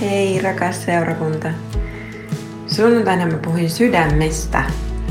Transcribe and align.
Hei 0.00 0.42
rakas 0.42 0.84
seurakunta. 0.84 1.48
Sunnuntaina 2.66 3.26
mä 3.26 3.38
puhuin 3.38 3.70
sydämestä 3.70 4.64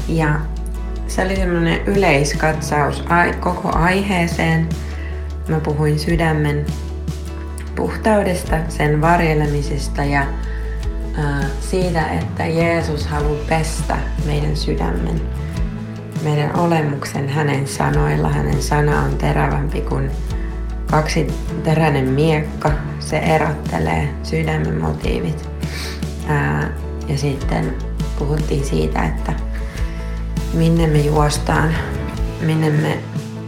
ja 0.08 0.40
se 1.08 1.26
oli 1.26 1.36
semmoinen 1.36 1.86
yleiskatsaus 1.86 3.04
koko 3.40 3.78
aiheeseen. 3.78 4.70
Mä 5.48 5.60
puhuin 5.60 6.00
sydämen 6.00 6.66
puhtaudesta, 7.76 8.56
sen 8.70 9.02
varjelemisesta 9.02 10.04
ja 10.04 10.26
siitä, 11.60 12.08
että 12.08 12.46
Jeesus 12.46 13.08
haluaa 13.08 13.46
pestä 13.50 13.98
meidän 14.26 14.56
sydämen, 14.58 15.22
meidän 16.24 16.56
olemuksen 16.60 17.30
hänen 17.30 17.68
sanoilla. 17.68 18.30
Hänen 18.30 18.62
sana 18.62 19.02
on 19.02 19.18
terävämpi 19.18 19.82
kuin 19.82 20.12
kaksi 20.92 21.28
teräinen 21.64 22.10
miekka. 22.10 22.72
Se 23.06 23.18
erottelee 23.18 24.14
sydämen 24.24 24.82
motiivit. 24.82 25.50
Ää, 26.28 26.70
ja 27.08 27.18
sitten 27.18 27.76
puhuttiin 28.20 28.66
siitä, 28.66 29.04
että 29.04 29.34
minne 30.54 30.88
me 30.88 31.00
juostaan, 31.00 31.76
minne 32.42 32.70
me, 32.70 33.00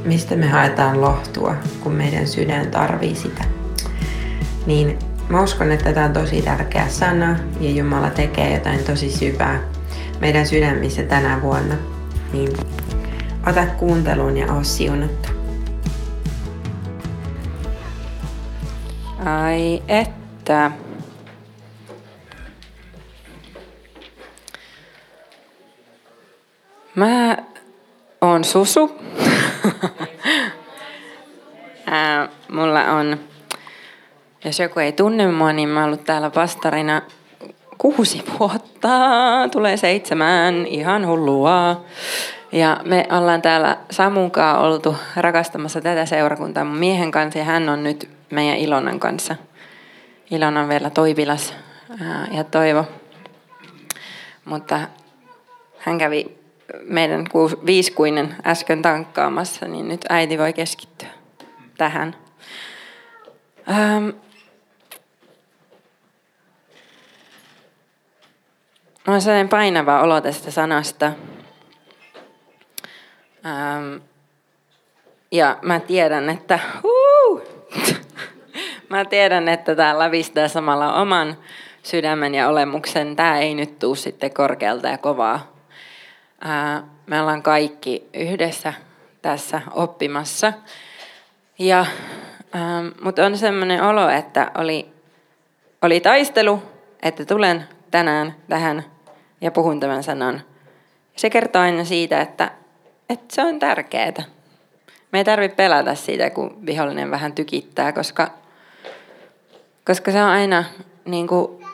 mistä 0.06 0.36
me 0.36 0.48
haetaan 0.48 1.02
lohtua, 1.02 1.56
kun 1.80 1.92
meidän 1.92 2.28
sydän 2.28 2.72
tarvii 2.72 3.16
sitä. 3.16 3.44
Niin 4.66 5.00
mä 5.30 5.42
uskon, 5.42 5.72
että 5.72 5.94
tämä 5.94 6.06
on 6.06 6.14
tosi 6.14 6.42
tärkeä 6.42 6.88
sana 6.90 7.40
ja 7.60 7.72
Jumala 7.72 8.10
tekee 8.10 8.54
jotain 8.54 8.84
tosi 8.84 9.12
syvää 9.12 9.60
meidän 10.22 10.48
sydämissä 10.48 11.04
tänä 11.04 11.42
vuonna. 11.42 11.76
Niin 12.34 12.50
ota 13.48 13.66
kuunteluun 13.66 14.38
ja 14.38 14.54
oo 14.54 14.64
siunattu. 14.64 15.37
Ai 19.28 19.84
että. 19.88 20.72
Mä 26.96 27.38
oon 28.22 28.44
Susu. 28.44 28.92
mulla 32.52 32.84
on, 32.84 33.20
jos 34.46 34.60
joku 34.60 34.80
ei 34.80 34.92
tunne 34.92 35.32
mua, 35.32 35.54
niin 35.54 35.70
mä 35.70 35.80
oon 35.80 35.88
ollut 35.88 36.04
täällä 36.04 36.30
pastarina 36.30 37.02
kuusi 37.78 38.24
vuotta. 38.40 38.90
Tulee 39.52 39.78
seitsemän, 39.78 40.66
ihan 40.66 41.08
hullua. 41.08 41.86
Ja 42.52 42.82
me 42.86 43.08
ollaan 43.12 43.42
täällä 43.42 43.78
Samunkaan 43.92 44.60
oltu 44.60 44.96
rakastamassa 45.16 45.82
tätä 45.82 46.06
seurakuntaa 46.06 46.64
mun 46.64 46.78
miehen 46.78 47.12
kanssa 47.12 47.40
ja 47.40 47.46
hän 47.46 47.70
on 47.70 47.84
nyt 47.84 48.17
meidän 48.32 48.58
Ilonan 48.58 49.00
kanssa. 49.00 49.36
Ilona 50.32 50.62
on 50.62 50.70
vielä 50.70 50.90
Toivilas 50.90 51.54
ja 52.32 52.44
Toivo. 52.44 52.86
Mutta 54.46 54.80
hän 55.78 55.98
kävi 55.98 56.38
meidän 56.84 57.26
viiskuinen 57.66 58.36
äsken 58.46 58.82
tankkaamassa, 58.82 59.68
niin 59.68 59.88
nyt 59.88 60.06
äiti 60.10 60.38
voi 60.38 60.54
keskittyä 60.54 61.10
tähän. 61.78 62.16
Ähm, 63.70 64.10
on 69.08 69.22
sellainen 69.22 69.50
painava 69.50 70.02
olo 70.02 70.22
tästä 70.22 70.52
sanasta. 70.52 71.06
Ähm, 73.46 73.96
ja 75.32 75.58
mä 75.62 75.80
tiedän, 75.80 76.30
että 76.30 76.60
uh, 76.84 77.07
mä 78.90 79.06
tiedän, 79.06 79.48
että 79.48 79.76
tämä 79.76 80.00
lävistää 80.00 80.48
samalla 80.48 80.94
oman 80.94 81.38
sydämen 81.84 82.36
ja 82.36 82.50
olemuksen. 82.50 83.16
Tämä 83.16 83.40
ei 83.40 83.56
nyt 83.56 83.80
tuu 83.80 83.96
sitten 83.96 84.34
korkealta 84.34 84.88
ja 84.88 84.98
kovaa. 84.98 85.54
Me 87.06 87.22
ollaan 87.22 87.44
kaikki 87.44 88.10
yhdessä 88.14 88.74
tässä 89.22 89.62
oppimassa. 89.72 90.54
Ja, 91.60 91.86
mutta 93.02 93.26
on 93.26 93.38
sellainen 93.38 93.84
olo, 93.84 94.10
että 94.10 94.52
oli, 94.58 94.90
oli 95.82 96.00
taistelu, 96.00 96.64
että 97.02 97.26
tulen 97.26 97.64
tänään 97.92 98.36
tähän 98.50 98.84
ja 99.42 99.52
puhun 99.52 99.80
tämän 99.80 100.04
sanan. 100.04 100.42
Se 101.16 101.30
kertoo 101.30 101.62
aina 101.62 101.84
siitä, 101.84 102.22
että, 102.22 102.52
että 103.10 103.36
se 103.36 103.42
on 103.44 103.60
tärkeää. 103.60 104.24
Me 105.12 105.20
ei 105.20 105.26
tarvitse 105.26 105.56
pelätä 105.56 105.96
siitä, 105.96 106.30
kun 106.30 106.66
vihollinen 106.66 107.12
vähän 107.12 107.34
tykittää, 107.34 107.92
koska, 107.94 108.28
koska 109.88 110.12
se 110.12 110.24
on 110.24 110.30
aina, 110.30 110.64
niin 111.06 111.28
kuin, 111.28 111.66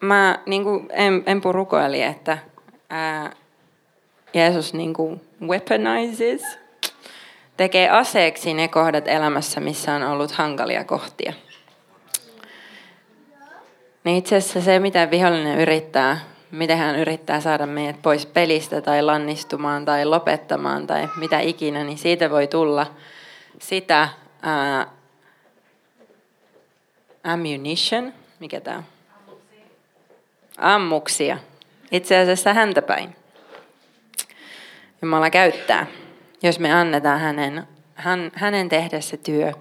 mä 0.00 0.38
niin 0.46 0.64
kuin 0.64 0.88
Empu 1.26 1.52
rukoili, 1.52 2.02
että 2.02 2.38
ää, 2.90 3.32
Jeesus 4.34 4.74
niin 4.74 4.94
kuin 4.94 5.20
weaponizes, 5.40 6.58
tekee 7.56 7.90
aseeksi 7.90 8.54
ne 8.54 8.68
kohdat 8.68 9.08
elämässä, 9.08 9.60
missä 9.60 9.94
on 9.94 10.02
ollut 10.02 10.32
hankalia 10.32 10.84
kohtia. 10.84 11.32
Niin 14.04 14.16
itse 14.16 14.36
asiassa 14.36 14.60
se, 14.60 14.78
mitä 14.78 15.10
vihollinen 15.10 15.58
yrittää, 15.58 16.20
miten 16.50 16.78
hän 16.78 16.96
yrittää 16.96 17.40
saada 17.40 17.66
meidät 17.66 18.02
pois 18.02 18.26
pelistä 18.26 18.80
tai 18.80 19.02
lannistumaan 19.02 19.84
tai 19.84 20.04
lopettamaan 20.04 20.86
tai 20.86 21.08
mitä 21.16 21.40
ikinä, 21.40 21.84
niin 21.84 21.98
siitä 21.98 22.30
voi 22.30 22.46
tulla 22.46 22.86
sitä 23.58 24.08
ää, 24.42 24.95
ammunition, 27.26 28.12
mikä 28.40 28.60
tämä 28.60 28.76
on? 28.76 28.84
Ammuksia. 30.58 31.38
Itse 31.90 32.18
asiassa 32.18 32.54
häntä 32.54 32.82
päin. 32.82 33.16
Jumala 35.02 35.30
käyttää, 35.30 35.86
jos 36.42 36.58
me 36.58 36.72
annetaan 36.72 37.20
hänen, 37.20 37.68
hän, 37.94 38.30
hänen 38.34 38.68
tehdä 38.68 39.00
se 39.00 39.16
työ. 39.16 39.52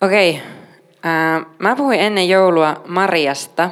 Okei, 0.00 0.30
okay. 0.30 1.54
mä 1.58 1.76
puhuin 1.76 2.00
ennen 2.00 2.28
joulua 2.28 2.82
Mariasta 2.86 3.70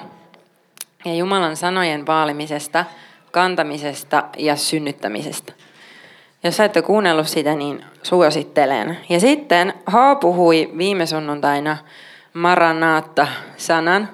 ja 1.05 1.15
Jumalan 1.15 1.57
sanojen 1.57 2.07
vaalimisesta, 2.07 2.85
kantamisesta 3.31 4.25
ja 4.39 4.57
synnyttämisestä. 4.57 5.53
Jos 6.45 6.57
sä 6.57 6.65
ette 6.65 6.83
kuunnellut 6.83 7.29
sitä, 7.29 7.55
niin 7.55 7.85
suosittelen. 8.03 8.99
Ja 9.09 9.21
sitten 9.21 9.75
H 9.91 10.21
puhui 10.21 10.71
viime 10.79 11.07
sunnuntaina 11.07 11.77
Maranaatta-sanan 12.39 14.09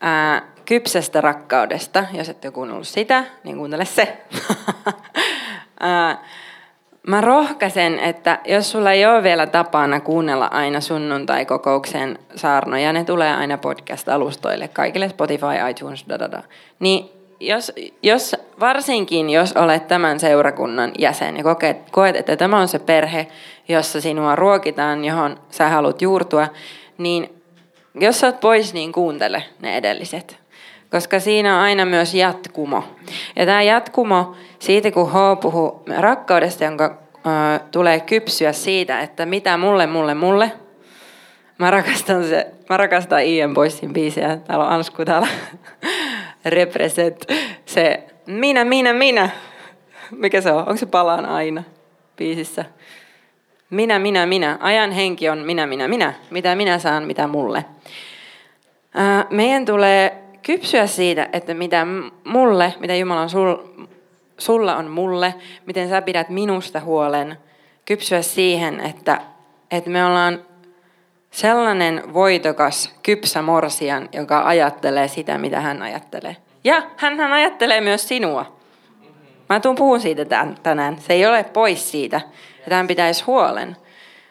ää, 0.00 0.42
kypsästä 0.64 1.20
rakkaudesta. 1.20 2.04
Jos 2.12 2.28
ette 2.28 2.48
ole 2.48 2.52
kuunnellut 2.52 2.88
sitä, 2.88 3.24
niin 3.44 3.56
kuuntele 3.56 3.84
se. 3.84 4.22
Mä 7.06 7.20
rohkaisen, 7.20 7.98
että 7.98 8.38
jos 8.44 8.72
sulla 8.72 8.92
ei 8.92 9.06
ole 9.06 9.22
vielä 9.22 9.46
tapana 9.46 10.00
kuunnella 10.00 10.46
aina 10.46 10.80
sunnuntai-kokouksen 10.80 12.18
saarnoja, 12.36 12.92
ne 12.92 13.04
tulee 13.04 13.34
aina 13.34 13.58
podcast-alustoille, 13.58 14.68
kaikille 14.68 15.08
Spotify, 15.08 15.46
iTunes, 15.70 16.04
da. 16.08 16.42
Niin 16.78 17.10
jos, 17.40 17.72
jos, 18.02 18.36
varsinkin 18.60 19.30
jos 19.30 19.52
olet 19.52 19.88
tämän 19.88 20.20
seurakunnan 20.20 20.92
jäsen 20.98 21.36
ja 21.36 21.42
koet, 21.42 21.90
koet, 21.90 22.16
että 22.16 22.36
tämä 22.36 22.60
on 22.60 22.68
se 22.68 22.78
perhe, 22.78 23.26
jossa 23.68 24.00
sinua 24.00 24.36
ruokitaan, 24.36 25.04
johon 25.04 25.36
sä 25.50 25.68
haluat 25.68 26.02
juurtua, 26.02 26.48
niin 26.98 27.41
jos 27.94 28.20
sä 28.20 28.26
oot 28.26 28.40
pois, 28.40 28.74
niin 28.74 28.92
kuuntele 28.92 29.44
ne 29.60 29.76
edelliset 29.76 30.42
koska 30.92 31.20
siinä 31.20 31.56
on 31.56 31.62
aina 31.62 31.84
myös 31.84 32.14
jatkumo. 32.14 32.84
Ja 33.36 33.46
tämä 33.46 33.62
jatkumo, 33.62 34.36
siitä 34.58 34.90
kun 34.90 35.10
H 35.10 35.14
puhuu 35.40 35.82
rakkaudesta, 35.96 36.64
jonka 36.64 36.84
äh, 36.84 37.60
tulee 37.70 38.00
kypsyä 38.00 38.52
siitä, 38.52 39.00
että 39.00 39.26
mitä 39.26 39.56
mulle, 39.56 39.86
mulle, 39.86 40.14
mulle. 40.14 40.52
Mä 41.58 41.70
rakastan, 41.70 42.24
se, 42.24 42.46
mä 42.70 42.76
rakastan 42.76 43.24
Ian 43.24 43.54
Boysin 43.54 43.92
biisiä. 43.92 44.36
Täällä 44.36 44.64
on 44.64 44.72
Ansku 44.72 45.04
täällä. 45.04 45.28
Represent. 46.44 47.24
Se 47.66 48.02
minä, 48.26 48.64
minä, 48.64 48.92
minä. 48.92 49.30
Mikä 50.10 50.40
se 50.40 50.52
on? 50.52 50.58
Onko 50.58 50.76
se 50.76 50.86
palaan 50.86 51.26
aina 51.26 51.62
biisissä? 52.16 52.64
Minä, 53.72 53.98
minä, 53.98 54.26
minä. 54.26 54.58
Ajan 54.60 54.92
henki 54.92 55.28
on 55.28 55.38
minä, 55.38 55.66
minä, 55.66 55.88
minä. 55.88 56.14
Mitä 56.30 56.54
minä 56.54 56.78
saan, 56.78 57.04
mitä 57.04 57.26
mulle. 57.26 57.64
meidän 59.30 59.64
tulee 59.64 60.22
kypsyä 60.42 60.86
siitä, 60.86 61.28
että 61.32 61.54
mitä 61.54 61.86
mulle, 62.24 62.74
mitä 62.80 62.94
Jumala 62.94 63.20
on 63.20 63.30
sul, 63.30 63.56
sulla 64.38 64.76
on 64.76 64.90
mulle, 64.90 65.34
miten 65.66 65.88
sä 65.88 66.02
pidät 66.02 66.28
minusta 66.28 66.80
huolen. 66.80 67.38
Kypsyä 67.84 68.22
siihen, 68.22 68.80
että, 68.80 69.20
että 69.70 69.90
me 69.90 70.04
ollaan 70.04 70.38
sellainen 71.30 72.14
voitokas, 72.14 72.94
kypsä 73.02 73.42
morsian, 73.42 74.08
joka 74.12 74.42
ajattelee 74.44 75.08
sitä, 75.08 75.38
mitä 75.38 75.60
hän 75.60 75.82
ajattelee. 75.82 76.36
Ja 76.64 76.82
hän, 76.96 77.18
hän 77.20 77.32
ajattelee 77.32 77.80
myös 77.80 78.08
sinua. 78.08 78.56
Mä 79.48 79.60
tuun 79.60 79.74
puhun 79.76 80.00
siitä 80.00 80.24
tänään. 80.62 80.98
Se 80.98 81.12
ei 81.12 81.26
ole 81.26 81.44
pois 81.44 81.90
siitä, 81.90 82.20
että 82.62 82.74
hän 82.74 82.86
pitäisi 82.86 83.24
huolen. 83.24 83.76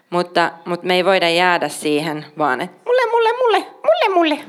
Mutta, 0.10 0.52
mutta 0.66 0.88
me 0.88 0.96
ei 0.96 1.06
voida 1.06 1.30
jäädä 1.30 1.70
siihen 1.70 2.26
vaan, 2.38 2.62
että 2.62 2.78
mulle, 2.86 3.12
mulle, 3.12 3.30
mulle, 3.38 3.60
mulle, 3.60 4.16
mulle. 4.16 4.46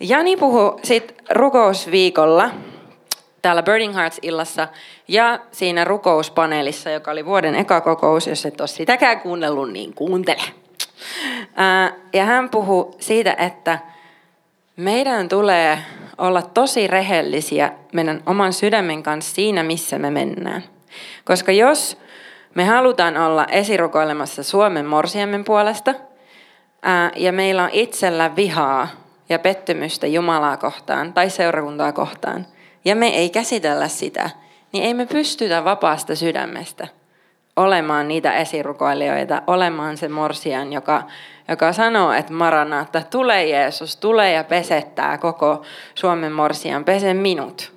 Jani 0.00 0.36
puhui 0.36 0.76
sitten 0.82 1.16
rukousviikolla 1.30 2.50
täällä 3.42 3.62
Burning 3.62 3.94
Hearts-illassa 3.94 4.68
ja 5.08 5.38
siinä 5.52 5.84
rukouspaneelissa, 5.84 6.90
joka 6.90 7.10
oli 7.10 7.26
vuoden 7.26 7.54
eka 7.54 7.80
kokous. 7.80 8.26
Jos 8.26 8.46
et 8.46 8.60
ole 8.60 8.68
sitäkään 8.68 9.20
kuunnellut, 9.20 9.72
niin 9.72 9.94
kuuntele. 9.94 10.42
Ja 12.12 12.24
hän 12.24 12.50
puhui 12.50 12.90
siitä, 12.98 13.36
että 13.38 13.78
meidän 14.76 15.28
tulee 15.28 15.78
olla 16.18 16.42
tosi 16.42 16.86
rehellisiä 16.86 17.72
meidän 17.92 18.22
oman 18.26 18.52
sydämen 18.52 19.02
kanssa 19.02 19.34
siinä, 19.34 19.62
missä 19.62 19.98
me 19.98 20.10
mennään. 20.10 20.64
Koska 21.24 21.52
jos 21.52 21.98
me 22.54 22.64
halutaan 22.64 23.16
olla 23.16 23.46
esirukoilemassa 23.46 24.42
Suomen 24.42 24.86
morsiamen 24.86 25.44
puolesta, 25.44 25.94
ja 27.16 27.32
meillä 27.32 27.64
on 27.64 27.70
itsellä 27.72 28.36
vihaa 28.36 28.88
ja 29.28 29.38
pettymystä 29.38 30.06
Jumalaa 30.06 30.56
kohtaan 30.56 31.12
tai 31.12 31.30
seurakuntaa 31.30 31.92
kohtaan, 31.92 32.46
ja 32.84 32.96
me 32.96 33.08
ei 33.08 33.30
käsitellä 33.30 33.88
sitä, 33.88 34.30
niin 34.72 34.84
ei 34.84 34.94
me 34.94 35.06
pystytä 35.06 35.64
vapaasta 35.64 36.14
sydämestä 36.14 36.88
olemaan 37.56 38.08
niitä 38.08 38.32
esirukoilijoita, 38.32 39.42
olemaan 39.46 39.96
se 39.96 40.08
morsian, 40.08 40.72
joka, 40.72 41.02
joka 41.48 41.72
sanoo, 41.72 42.12
että 42.12 42.32
että 42.82 43.02
tule 43.10 43.44
Jeesus, 43.44 43.96
tule 43.96 44.30
ja 44.30 44.44
pesettää 44.44 45.18
koko 45.18 45.62
Suomen 45.94 46.32
morsian, 46.32 46.84
pese 46.84 47.14
minut. 47.14 47.71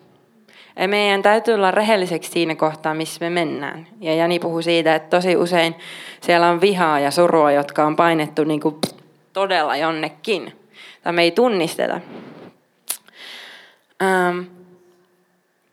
Meidän 0.88 1.22
täytyy 1.22 1.54
olla 1.54 1.72
rehelliseksi 1.72 2.32
siinä 2.32 2.56
kohtaa, 2.56 2.94
missä 2.94 3.26
me 3.26 3.30
mennään. 3.30 3.88
Ja 4.02 4.16
Jani 4.16 4.40
puhuu 4.40 4.62
siitä, 4.62 4.96
että 4.96 5.18
tosi 5.18 5.36
usein 5.36 5.76
siellä 6.22 6.50
on 6.50 6.62
vihaa 6.62 7.00
ja 7.00 7.12
surua, 7.12 7.52
jotka 7.52 7.86
on 7.86 7.96
painettu 7.96 8.44
niin 8.44 8.60
kuin 8.60 8.76
todella 9.34 9.76
jonnekin. 9.76 10.54
Tai 11.04 11.14
me 11.14 11.22
ei 11.24 11.32
tunnisteta. 11.32 12.02
Ähm, 14.04 14.40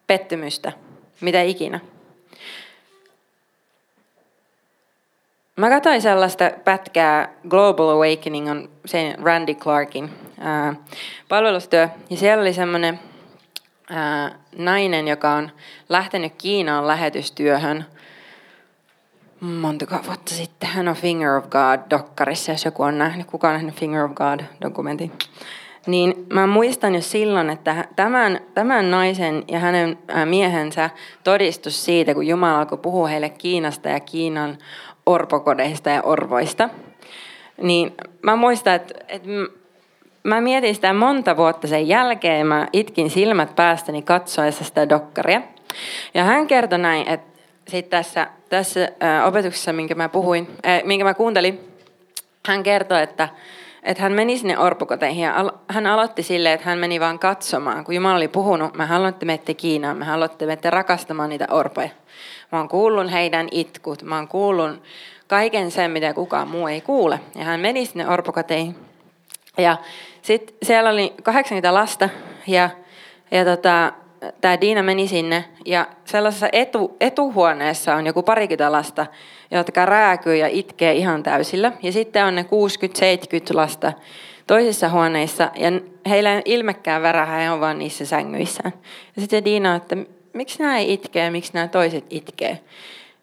pettymystä, 0.07 0.73
mitä 1.21 1.43
ikinä. 1.43 1.81
Mä 5.57 5.69
katsoin 5.69 6.03
sellaista 6.03 6.51
pätkää, 6.65 7.33
Global 7.49 7.89
Awakening 7.89 8.51
on 8.51 8.71
sen 8.85 9.19
Randy 9.23 9.55
Clarkin 9.55 10.11
ää, 10.41 10.75
palvelustyö, 11.29 11.89
ja 12.11 12.17
siellä 12.17 12.41
oli 12.41 12.53
semmoinen 12.53 13.01
nainen, 14.57 15.09
joka 15.09 15.31
on 15.31 15.51
lähtenyt 15.89 16.33
Kiinaan 16.39 16.87
lähetystyöhön 16.87 17.85
montako 19.41 19.97
vuotta 20.07 20.35
sitten. 20.35 20.69
Hän 20.69 20.89
on 20.89 20.95
Finger 20.95 21.31
of 21.31 21.45
God-dokkarissa, 21.45 22.53
jos 22.53 22.65
joku 22.65 22.83
on 22.83 22.99
nähnyt. 22.99 23.27
Kuka 23.27 23.49
on 23.49 23.55
nähnyt 23.55 23.75
Finger 23.75 24.05
of 24.05 24.13
God-dokumentin? 24.15 25.13
Niin 25.87 26.27
mä 26.33 26.47
muistan 26.47 26.95
jo 26.95 27.01
silloin, 27.01 27.51
että 27.51 27.85
tämän, 27.97 28.41
tämän 28.55 28.91
naisen 28.91 29.45
ja 29.49 29.59
hänen 29.59 29.99
miehensä 30.25 30.91
todistus 31.25 31.85
siitä, 31.85 32.15
kun 32.15 32.27
Jumala 32.27 32.59
alkoi 32.59 32.79
puhua 32.79 33.09
heille 33.09 33.29
Kiinasta 33.29 33.89
ja 33.89 34.01
Kiinan 34.01 34.59
orpokodeista 35.07 35.91
ja 35.91 36.03
orvoista, 36.03 36.69
niin 37.63 37.95
mä 38.23 38.37
muistan, 38.37 38.75
että, 38.75 38.95
että 39.09 39.29
mä 40.23 40.41
mietin 40.41 40.75
sitä 40.75 40.93
monta 40.93 41.37
vuotta 41.37 41.69
sen 41.69 41.89
jälkeen, 41.89 42.47
mä 42.47 42.69
itkin 42.73 43.11
silmät 43.11 43.57
päästäni 43.57 44.03
katsoessa 44.03 44.65
sitä 44.65 44.89
dokkaria. 44.89 45.43
Ja 46.15 46.25
hän 46.25 46.47
kertoi 46.47 46.79
näin, 46.79 47.09
että 47.09 47.41
sit 47.69 47.91
tässä, 47.91 48.27
tässä 48.49 48.89
opetuksessa, 49.27 49.73
minkä 49.73 49.95
mä 49.95 50.09
puhuin, 50.09 50.49
äh, 50.67 50.83
minkä 50.85 51.05
mä 51.05 51.15
kuuntelin, 51.15 51.61
hän 52.47 52.63
kertoi, 52.63 53.03
että, 53.03 53.29
että 53.83 54.03
hän 54.03 54.13
meni 54.13 54.39
sinne 54.39 54.59
orpokoteihin 54.59 55.25
ja 55.25 55.53
hän 55.69 55.87
aloitti 55.87 56.23
silleen, 56.23 56.55
että 56.55 56.69
hän 56.69 56.79
meni 56.79 57.01
vaan 57.01 57.19
katsomaan. 57.19 57.85
Kun 57.85 57.95
Jumala 57.95 58.17
oli 58.17 58.29
puhunut, 58.29 58.75
mä 58.75 58.87
haluan, 58.87 59.09
että 59.09 59.27
menette 59.27 59.55
Kiinaan, 59.55 59.97
mä 59.97 60.05
haluan, 60.05 60.31
että 60.31 60.47
menette 60.47 60.71
rakastamaan 60.71 61.29
niitä 61.29 61.47
orpoja. 61.51 61.89
Mä 62.53 62.59
oon 62.59 62.69
kuullut 62.69 63.13
heidän 63.13 63.49
itkut, 63.51 64.03
mä 64.03 64.17
oon 64.17 64.29
kuullut 64.29 64.83
kaiken 65.27 65.71
sen, 65.71 65.91
mitä 65.91 66.15
kukaan 66.15 66.49
muu 66.49 66.67
ei 66.67 66.81
kuule. 66.81 67.21
Ja 67.35 67.45
hän 67.45 67.61
meni 67.61 67.87
sinne 67.87 68.09
orpokoteihin. 68.09 68.77
Ja 69.59 69.77
sitten 70.23 70.57
siellä 70.63 70.91
oli 70.91 71.15
80 71.23 71.75
lasta 71.75 72.09
ja, 72.47 72.71
ja 73.31 73.45
tota, 73.45 73.93
tämä 74.41 74.61
Diina 74.61 74.83
meni 74.83 75.09
sinne 75.09 75.45
ja 75.67 75.87
sellaisessa 76.05 76.49
etu, 76.53 76.97
etuhuoneessa 77.01 77.95
on 77.95 78.07
joku 78.07 78.23
parikymmentä 78.23 78.73
lasta, 78.73 79.07
jotka 79.51 79.87
rääkyy 79.87 80.37
ja 80.37 80.49
itkee 80.51 80.93
ihan 80.93 81.23
täysillä. 81.23 81.73
Ja 81.83 81.93
sitten 81.93 82.25
on 82.25 82.35
ne 82.35 82.47
60-70 83.53 83.55
lasta 83.55 83.93
toisissa 84.47 84.89
huoneissa 84.89 85.51
ja 85.57 85.69
heillä 86.09 86.35
ei 86.35 86.43
ilmekään 86.45 87.03
värähä, 87.03 87.37
he 87.37 87.51
on 87.51 87.61
vaan 87.61 87.79
niissä 87.79 88.07
sängyissään. 88.07 88.73
Ja 89.17 89.23
sitten 89.23 89.45
Diina, 89.45 89.75
että 89.75 89.97
miksi 90.33 90.59
nämä 90.59 90.79
ei 90.79 90.93
itkee, 90.93 91.31
miksi 91.31 91.53
nämä 91.55 91.69
toiset 91.69 92.05
itkee. 92.11 92.61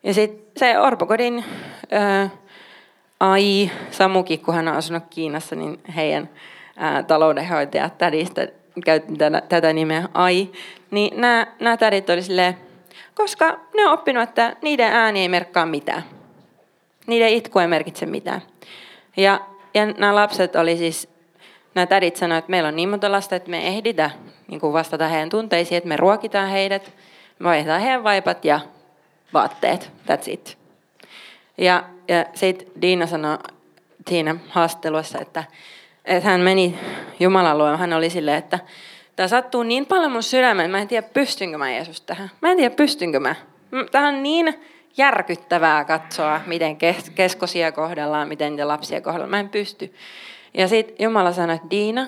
Ja 0.03 0.13
sitten 0.13 0.41
se 0.57 0.79
Orpokodin 0.79 1.45
ää, 1.91 2.29
ai 3.19 3.71
Samuki, 3.91 4.37
kun 4.37 4.53
hän 4.53 4.67
on 4.67 4.75
asunut 4.75 5.03
Kiinassa, 5.09 5.55
niin 5.55 5.79
heidän 5.95 6.29
taloudenhoitajat 7.07 7.97
tädistä 7.97 8.47
käytti 8.85 9.13
tätä, 9.49 9.73
nimeä 9.73 10.09
ai, 10.13 10.49
niin 10.91 11.21
nämä, 11.21 11.47
nämä 11.59 11.77
tädit 11.77 12.09
oli 12.09 12.21
silleen, 12.21 12.57
koska 13.15 13.59
ne 13.75 13.87
on 13.87 13.93
oppinut, 13.93 14.23
että 14.23 14.55
niiden 14.61 14.93
ääni 14.93 15.21
ei 15.21 15.29
merkkaa 15.29 15.65
mitään. 15.65 16.03
Niiden 17.07 17.29
itku 17.29 17.59
ei 17.59 17.67
merkitse 17.67 18.05
mitään. 18.05 18.41
Ja, 19.17 19.39
ja 19.73 19.85
nämä 19.85 20.15
lapset 20.15 20.55
oli 20.55 20.77
siis, 20.77 21.09
nämä 21.75 21.85
tädit 21.85 22.15
sanoivat, 22.15 22.43
että 22.43 22.51
meillä 22.51 22.69
on 22.69 22.75
niin 22.75 22.89
monta 22.89 23.11
lasta, 23.11 23.35
että 23.35 23.49
me 23.49 23.67
ehditä 23.67 24.11
niin 24.47 24.59
kuin 24.59 24.73
vastata 24.73 25.07
heidän 25.07 25.29
tunteisiin, 25.29 25.77
että 25.77 25.87
me 25.87 25.97
ruokitaan 25.97 26.49
heidät, 26.49 26.93
me 27.39 27.43
vaihdetaan 27.43 27.81
heidän 27.81 28.03
vaipat 28.03 28.45
ja 28.45 28.59
vaatteet, 29.33 29.91
that's 30.07 30.31
it. 30.31 30.57
Ja, 31.57 31.83
ja 32.07 32.25
sitten 32.33 32.67
Diina 32.81 33.07
sanoi 33.07 33.37
siinä 34.09 34.35
haastattelussa, 34.49 35.19
että, 35.19 35.43
että 36.05 36.29
hän 36.29 36.41
meni 36.41 36.79
Jumalan 37.19 37.57
luo, 37.57 37.77
hän 37.77 37.93
oli 37.93 38.09
silleen, 38.09 38.37
että 38.37 38.59
tämä 39.15 39.27
sattuu 39.27 39.63
niin 39.63 39.85
paljon 39.85 40.11
mun 40.11 40.23
sydämeen, 40.23 40.71
mä 40.71 40.79
en 40.79 40.87
tiedä 40.87 41.07
pystynkö 41.13 41.57
mä 41.57 41.71
Jeesus 41.71 42.01
tähän. 42.01 42.31
Mä 42.41 42.51
en 42.51 42.57
tiedä 42.57 42.75
pystynkö 42.75 43.19
mä. 43.19 43.35
Tämä 43.91 44.07
on 44.07 44.23
niin 44.23 44.59
järkyttävää 44.97 45.85
katsoa, 45.85 46.41
miten 46.45 46.77
keskosia 47.15 47.71
kohdellaan, 47.71 48.27
miten 48.27 48.51
niitä 48.51 48.67
lapsia 48.67 49.01
kohdellaan. 49.01 49.29
Mä 49.29 49.39
en 49.39 49.49
pysty. 49.49 49.93
Ja 50.53 50.67
sitten 50.67 50.95
Jumala 50.99 51.31
sanoi, 51.31 51.55
että 51.55 51.69
Diina, 51.69 52.07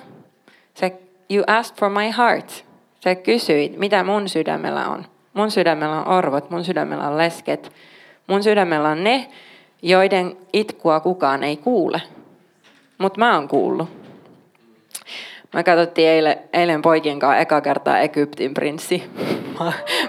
se 0.73 0.99
You 1.31 1.43
asked 1.47 1.79
for 1.79 1.89
my 1.89 2.11
heart. 2.17 2.65
Sä 3.03 3.15
kysyit, 3.15 3.77
mitä 3.77 4.03
mun 4.03 4.29
sydämellä 4.29 4.87
on. 4.87 5.05
Mun 5.33 5.51
sydämellä 5.51 6.01
on 6.01 6.07
orvot, 6.07 6.49
mun 6.49 6.63
sydämellä 6.63 7.07
on 7.07 7.17
lesket. 7.17 7.71
Mun 8.27 8.43
sydämellä 8.43 8.89
on 8.89 9.03
ne, 9.03 9.27
joiden 9.81 10.37
itkua 10.53 10.99
kukaan 10.99 11.43
ei 11.43 11.57
kuule. 11.57 12.01
Mutta 13.01 13.19
mä 13.19 13.35
oon 13.35 13.47
kuullut. 13.47 13.89
Mä 15.53 15.63
katsottiin 15.63 16.09
eilen, 16.09 16.37
eilen 16.53 16.81
poikien 16.81 17.19
kanssa 17.19 17.37
eka 17.37 17.61
kertaa 17.61 17.99
Egyptin 17.99 18.53
prinssi. 18.53 19.03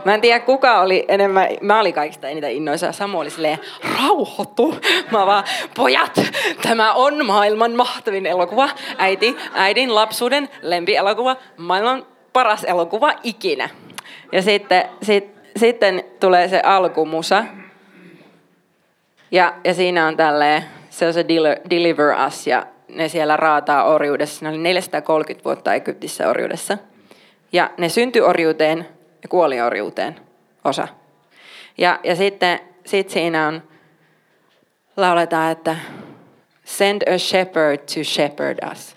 Mä 0.04 0.14
en 0.14 0.20
tiedä 0.20 0.40
kuka 0.40 0.80
oli 0.80 1.04
enemmän, 1.08 1.48
mä 1.60 1.80
olin 1.80 1.94
kaikista 1.94 2.28
eniten 2.28 2.52
innoissa. 2.52 2.92
Samu 2.92 3.20
oli 3.20 3.30
silleen, 3.30 3.58
rauhoittu. 3.98 4.74
Mä 5.10 5.26
vaan, 5.26 5.44
pojat, 5.76 6.20
tämä 6.62 6.92
on 6.92 7.26
maailman 7.26 7.72
mahtavin 7.72 8.26
elokuva. 8.26 8.68
Äiti, 8.98 9.36
äidin 9.54 9.94
lapsuuden 9.94 10.48
lempielokuva, 10.62 11.36
maailman 11.56 12.06
paras 12.32 12.64
elokuva 12.64 13.12
ikinä. 13.22 13.68
Ja 14.32 14.42
sitten, 14.42 14.84
sit, 15.02 15.34
sitten 15.56 16.04
tulee 16.20 16.48
se 16.48 16.60
alkumusa. 16.64 17.44
Ja, 19.30 19.54
ja 19.64 19.74
siinä 19.74 20.06
on 20.06 20.16
tälleen, 20.16 20.64
se 20.90 21.06
on 21.06 21.12
se 21.12 21.24
Deliver 21.70 22.26
Us 22.26 22.46
ja 22.46 22.66
ne 22.88 23.08
siellä 23.08 23.36
raataa 23.36 23.84
orjuudessa. 23.84 24.44
Ne 24.44 24.48
oli 24.48 24.58
430 24.58 25.44
vuotta 25.44 25.74
Egyptissä 25.74 26.28
orjuudessa. 26.28 26.78
Ja 27.52 27.70
ne 27.78 27.88
syntyi 27.88 28.22
orjuuteen 28.22 28.88
ja 29.22 29.28
kuoli 29.28 29.60
orjuuteen 29.60 30.20
osa. 30.64 30.88
Ja, 31.78 32.00
ja 32.04 32.16
sitten 32.16 32.60
sit 32.86 33.10
siinä 33.10 33.48
on, 33.48 33.62
lauletaan, 34.96 35.52
että 35.52 35.76
send 36.64 37.02
a 37.14 37.18
shepherd 37.18 37.78
to 37.78 38.04
shepherd 38.04 38.58
us. 38.72 38.96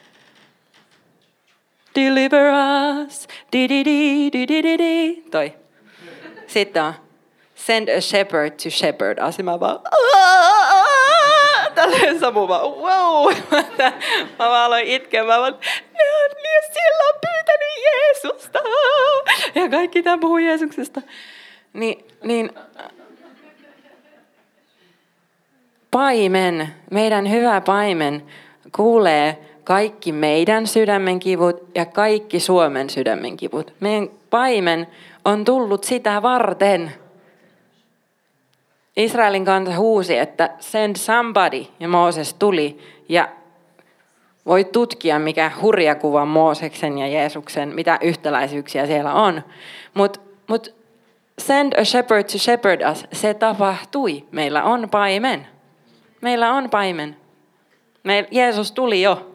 Deliver 1.96 2.52
us, 3.06 3.28
di 3.52 3.70
di 3.70 3.86
di 3.86 4.30
di 4.34 4.48
di 4.48 4.64
di 4.64 4.78
di. 4.78 5.24
Toi. 5.32 5.54
Sitten 6.48 6.84
on 6.84 6.94
send 7.56 7.90
a 7.90 8.02
shepherd 8.02 8.52
to 8.64 8.70
shepherd 8.70 9.20
us. 9.28 9.38
Ja 9.38 9.44
mä 9.44 9.60
vaan, 9.60 9.80
tälleen 11.76 12.20
Samu 12.20 12.48
vaan, 12.48 12.62
wow. 12.62 13.34
Mä 14.40 14.50
vaan 14.50 14.66
aloin 14.66 14.88
itkeä, 14.88 15.24
mä 15.24 15.40
vaan, 15.40 15.54
ne 15.94 16.04
on 16.24 16.32
niin, 16.44 16.74
siellä 16.74 17.04
on 17.14 17.20
pyytänyt 17.22 17.76
Jeesusta. 17.86 18.60
Ja 19.56 19.70
kaikki 19.70 20.04
tämä 20.04 20.18
puhuu 20.18 20.38
Jeesuksesta. 20.38 21.02
Niin, 21.74 22.06
niin 22.24 22.52
paimen, 25.92 26.70
meidän 26.92 27.32
hyvä 27.32 27.62
paimen, 27.62 28.24
kuulee 28.76 29.38
kaikki 29.64 30.12
meidän 30.12 30.68
sydämen 30.68 31.20
kivut 31.20 31.70
ja 31.76 31.86
kaikki 31.86 32.40
Suomen 32.40 32.90
sydämen 32.90 33.38
kivut. 33.38 33.74
Meidän 33.80 34.10
paimen 34.30 34.88
on 35.26 35.46
tullut 35.46 35.84
sitä 35.84 36.22
varten. 36.22 36.92
Israelin 38.98 39.46
kansa 39.46 39.78
huusi, 39.78 40.18
että 40.18 40.50
send 40.60 40.96
somebody, 40.96 41.66
ja 41.80 41.88
Mooses 41.88 42.34
tuli. 42.34 42.78
Ja 43.10 43.30
voi 44.46 44.64
tutkia, 44.64 45.20
mikä 45.20 45.52
hurja 45.62 45.96
kuva 45.96 46.26
Mooseksen 46.26 46.98
ja 46.98 47.08
Jeesuksen, 47.08 47.76
mitä 47.76 48.00
yhtäläisyyksiä 48.02 48.86
siellä 48.86 49.14
on. 49.14 49.42
Mutta 49.94 50.20
mut 50.48 50.76
send 51.40 51.74
a 51.74 51.84
shepherd 51.84 52.24
to 52.24 52.38
shepherd 52.38 52.82
us, 52.92 53.06
se 53.14 53.34
tapahtui. 53.34 54.26
Meillä 54.32 54.64
on 54.64 54.90
paimen. 54.90 55.48
Meillä 56.22 56.54
on 56.54 56.70
paimen. 56.70 57.18
Me, 58.04 58.28
Jeesus 58.32 58.72
tuli 58.72 59.02
jo. 59.02 59.32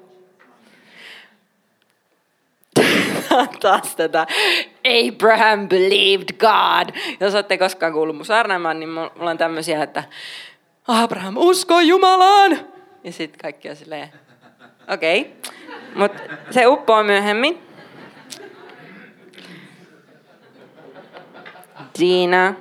Taas 3.60 3.96
tätä 3.96 4.26
Abraham 4.84 5.68
believed 5.68 6.28
God. 6.38 6.94
Jos 7.20 7.34
olette 7.34 7.58
koskaan 7.58 7.92
kuullut 7.92 8.16
mun 8.16 8.24
saarnaamaan, 8.24 8.80
niin 8.80 8.88
mulla 8.88 9.30
on 9.30 9.38
tämmöisiä, 9.38 9.82
että 9.82 10.04
Abraham 10.88 11.36
uskoi 11.36 11.88
Jumalaan. 11.88 12.58
Ja 13.04 13.12
sitten 13.12 13.40
kaikki 13.40 13.70
on 13.70 13.76
silleen, 13.76 14.12
okei. 14.88 15.20
Okay. 15.20 15.32
Mutta 15.94 16.22
se 16.50 16.66
uppoo 16.66 17.02
myöhemmin. 17.02 17.58
Dina, 22.00 22.54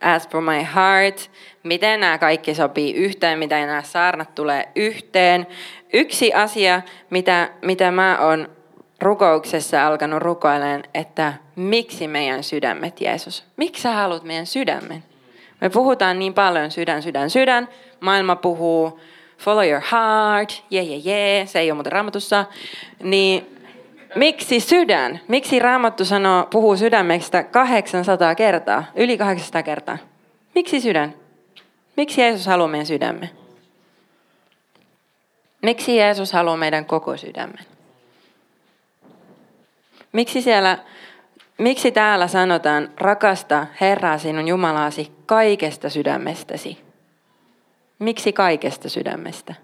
as 0.00 0.28
for 0.28 0.40
my 0.40 0.66
heart, 0.74 1.30
miten 1.62 2.00
nämä 2.00 2.18
kaikki 2.18 2.54
sopii 2.54 2.94
yhteen, 2.94 3.38
miten 3.38 3.66
nämä 3.66 3.82
saarnat 3.82 4.34
tulee 4.34 4.68
yhteen. 4.76 5.46
Yksi 5.92 6.32
asia, 6.32 6.82
mitä, 7.10 7.50
mitä 7.62 7.90
mä 7.90 8.18
oon 8.20 8.57
rukouksessa 9.00 9.86
alkanut 9.86 10.22
rukoilemaan, 10.22 10.84
että 10.94 11.32
miksi 11.56 12.08
meidän 12.08 12.42
sydämet, 12.42 13.00
Jeesus? 13.00 13.44
Miksi 13.56 13.82
sä 13.82 13.92
haluat 13.92 14.24
meidän 14.24 14.46
sydämen? 14.46 15.04
Me 15.60 15.70
puhutaan 15.70 16.18
niin 16.18 16.34
paljon 16.34 16.70
sydän, 16.70 17.02
sydän, 17.02 17.30
sydän. 17.30 17.68
Maailma 18.00 18.36
puhuu 18.36 19.00
follow 19.38 19.68
your 19.68 19.82
heart, 19.92 20.64
jee, 20.70 20.82
jee, 20.82 21.34
yeah. 21.36 21.48
se 21.48 21.58
ei 21.58 21.70
ole 21.70 21.76
muuten 21.76 21.92
raamatussa. 21.92 22.44
Niin 23.02 23.56
miksi 24.14 24.60
sydän? 24.60 25.20
Miksi 25.28 25.58
raamattu 25.58 26.04
sanoo, 26.04 26.46
puhuu 26.50 26.76
sydämestä 26.76 27.42
800 27.42 28.34
kertaa, 28.34 28.84
yli 28.94 29.18
800 29.18 29.62
kertaa? 29.62 29.98
Miksi 30.54 30.80
sydän? 30.80 31.14
Miksi 31.96 32.20
Jeesus 32.20 32.46
haluaa 32.46 32.68
meidän 32.68 32.86
sydämme? 32.86 33.30
Miksi 35.62 35.96
Jeesus 35.96 36.32
haluaa 36.32 36.56
meidän 36.56 36.84
koko 36.84 37.16
sydämen? 37.16 37.77
Miksi 40.12 40.42
siellä, 40.42 40.78
miksi 41.58 41.92
täällä 41.92 42.26
sanotaan, 42.28 42.90
rakasta 42.96 43.66
Herraa 43.80 44.18
sinun 44.18 44.48
Jumalaasi 44.48 45.12
kaikesta 45.26 45.88
sydämestäsi? 45.88 46.78
Miksi 47.98 48.32
kaikesta 48.32 48.88
sydämestä? 48.88 49.54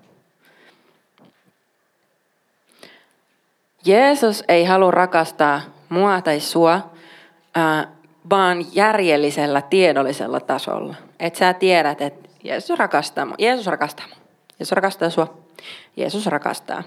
Jeesus 3.85 4.45
ei 4.49 4.65
halua 4.65 4.91
rakastaa 4.91 5.61
mua 5.89 6.21
tai 6.21 6.41
sua, 6.41 6.91
vaan 8.31 8.67
järjellisellä, 8.73 9.63
tiedollisella 9.63 10.41
tasolla. 10.41 10.95
Että 11.21 11.39
sä 11.39 11.53
tiedät, 11.53 12.01
että 12.01 12.29
Jeesus 12.45 12.79
rakastaa 12.79 13.25
mua. 13.25 13.35
Jeesus 13.39 13.67
rakastaa 13.67 14.07
mua. 14.09 14.17
Jeesus 14.59 14.73
rakastaa 14.73 15.11
sua. 15.11 15.39
Jeesus 15.97 16.27
rakastaa. 16.27 16.83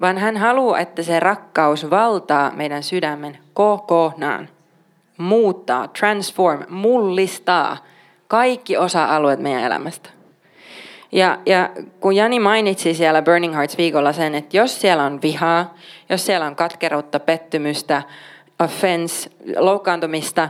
Vaan 0.00 0.18
hän 0.18 0.36
haluaa, 0.36 0.78
että 0.78 1.02
se 1.02 1.20
rakkaus 1.20 1.90
valtaa 1.90 2.50
meidän 2.50 2.82
sydämen 2.82 3.38
kokonaan. 3.54 4.48
Muuttaa, 5.16 5.88
transform, 5.88 6.62
mullistaa 6.68 7.76
kaikki 8.28 8.76
osa-alueet 8.76 9.40
meidän 9.40 9.62
elämästä. 9.62 10.10
Ja, 11.12 11.38
ja 11.46 11.70
kun 12.00 12.16
Jani 12.16 12.40
mainitsi 12.40 12.94
siellä 12.94 13.22
Burning 13.22 13.54
Hearts 13.54 13.78
viikolla 13.78 14.12
sen, 14.12 14.34
että 14.34 14.56
jos 14.56 14.80
siellä 14.80 15.04
on 15.04 15.22
vihaa, 15.22 15.74
jos 16.08 16.26
siellä 16.26 16.46
on 16.46 16.56
katkeruutta, 16.56 17.20
pettymystä, 17.20 18.02
offense, 18.60 19.30
loukkaantumista, 19.56 20.48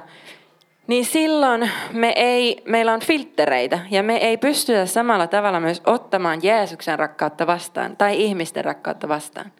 niin 0.86 1.04
silloin 1.04 1.70
me 1.92 2.12
ei, 2.16 2.62
meillä 2.64 2.92
on 2.92 3.00
filtreitä 3.00 3.78
ja 3.90 4.02
me 4.02 4.16
ei 4.16 4.36
pystytä 4.36 4.86
samalla 4.86 5.26
tavalla 5.26 5.60
myös 5.60 5.82
ottamaan 5.86 6.40
Jeesuksen 6.42 6.98
rakkautta 6.98 7.46
vastaan 7.46 7.96
tai 7.96 8.22
ihmisten 8.22 8.64
rakkautta 8.64 9.08
vastaan. 9.08 9.52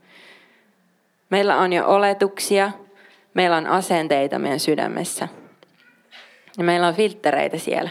Meillä 1.30 1.56
on 1.56 1.72
jo 1.72 1.86
oletuksia, 1.88 2.70
meillä 3.34 3.56
on 3.56 3.66
asenteita 3.66 4.38
meidän 4.38 4.60
sydämessä 4.60 5.28
ja 6.58 6.64
meillä 6.64 6.86
on 6.86 6.94
filtreitä 6.94 7.58
siellä. 7.58 7.90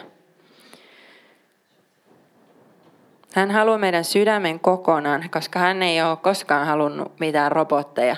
Hän 3.33 3.51
haluaa 3.51 3.77
meidän 3.77 4.03
sydämen 4.03 4.59
kokonaan, 4.59 5.29
koska 5.31 5.59
hän 5.59 5.83
ei 5.83 6.01
ole 6.01 6.17
koskaan 6.17 6.67
halunnut 6.67 7.19
mitään 7.19 7.51
robotteja, 7.51 8.15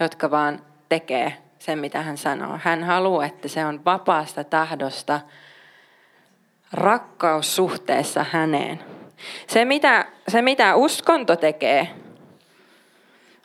jotka 0.00 0.30
vaan 0.30 0.62
tekee 0.88 1.36
sen, 1.64 1.78
mitä 1.78 2.02
hän 2.02 2.18
sanoo. 2.18 2.58
Hän 2.62 2.84
haluaa, 2.84 3.26
että 3.26 3.48
se 3.48 3.64
on 3.64 3.84
vapaasta 3.84 4.44
tahdosta 4.44 5.20
rakkaussuhteessa 6.72 8.26
häneen. 8.30 8.80
Se 9.46 9.64
mitä, 9.64 10.06
se, 10.28 10.42
mitä 10.42 10.76
uskonto 10.76 11.36
tekee, 11.36 11.88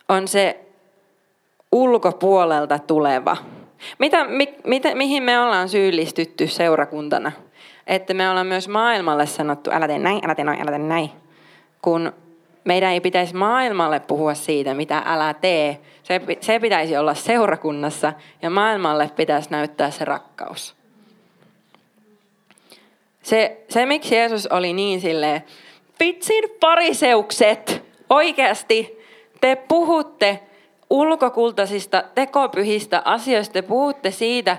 on 0.09 0.27
se 0.27 0.65
ulkopuolelta 1.71 2.79
tuleva. 2.79 3.38
Mitä, 4.00 4.25
mi, 4.25 4.55
mitä, 4.63 4.95
mihin 4.95 5.24
me 5.24 5.39
ollaan 5.39 5.69
syyllistytty 5.69 6.47
seurakuntana? 6.47 7.31
Että 7.88 8.13
me 8.13 8.29
ollaan 8.29 8.47
myös 8.47 8.67
maailmalle 8.67 9.25
sanottu, 9.25 9.71
älä 9.74 9.88
tee 9.88 10.00
näin, 10.00 10.25
älä 10.25 10.36
tee 10.36 10.45
näin, 10.45 10.62
älä 10.62 10.71
tee 10.71 10.79
näin. 10.79 11.12
Kun 11.81 12.13
meidän 12.63 12.93
ei 12.93 13.01
pitäisi 13.01 13.36
maailmalle 13.36 14.00
puhua 14.00 14.33
siitä, 14.33 14.74
mitä 14.74 15.03
älä 15.05 15.33
tee. 15.33 15.79
Se, 16.08 16.22
se 16.42 16.60
pitäisi 16.60 16.98
olla 16.98 17.14
seurakunnassa 17.14 18.14
ja 18.42 18.50
maailmalle 18.50 19.12
pitäisi 19.16 19.50
näyttää 19.52 19.92
se 19.92 20.06
rakkaus. 20.06 20.76
Se, 23.24 23.66
se 23.70 23.86
miksi 23.86 24.16
Jeesus 24.16 24.48
oli 24.48 24.74
niin 24.74 25.02
silleen, 25.02 25.44
vitsin 26.00 26.44
pariseukset, 26.60 27.84
oikeasti 28.10 28.98
te 29.42 29.56
puhutte 29.56 30.40
ulkokultaisista 30.90 32.04
tekopyhistä 32.16 33.02
asioista, 33.06 33.54
te 33.54 33.62
puhutte 33.62 34.12
siitä, 34.12 34.58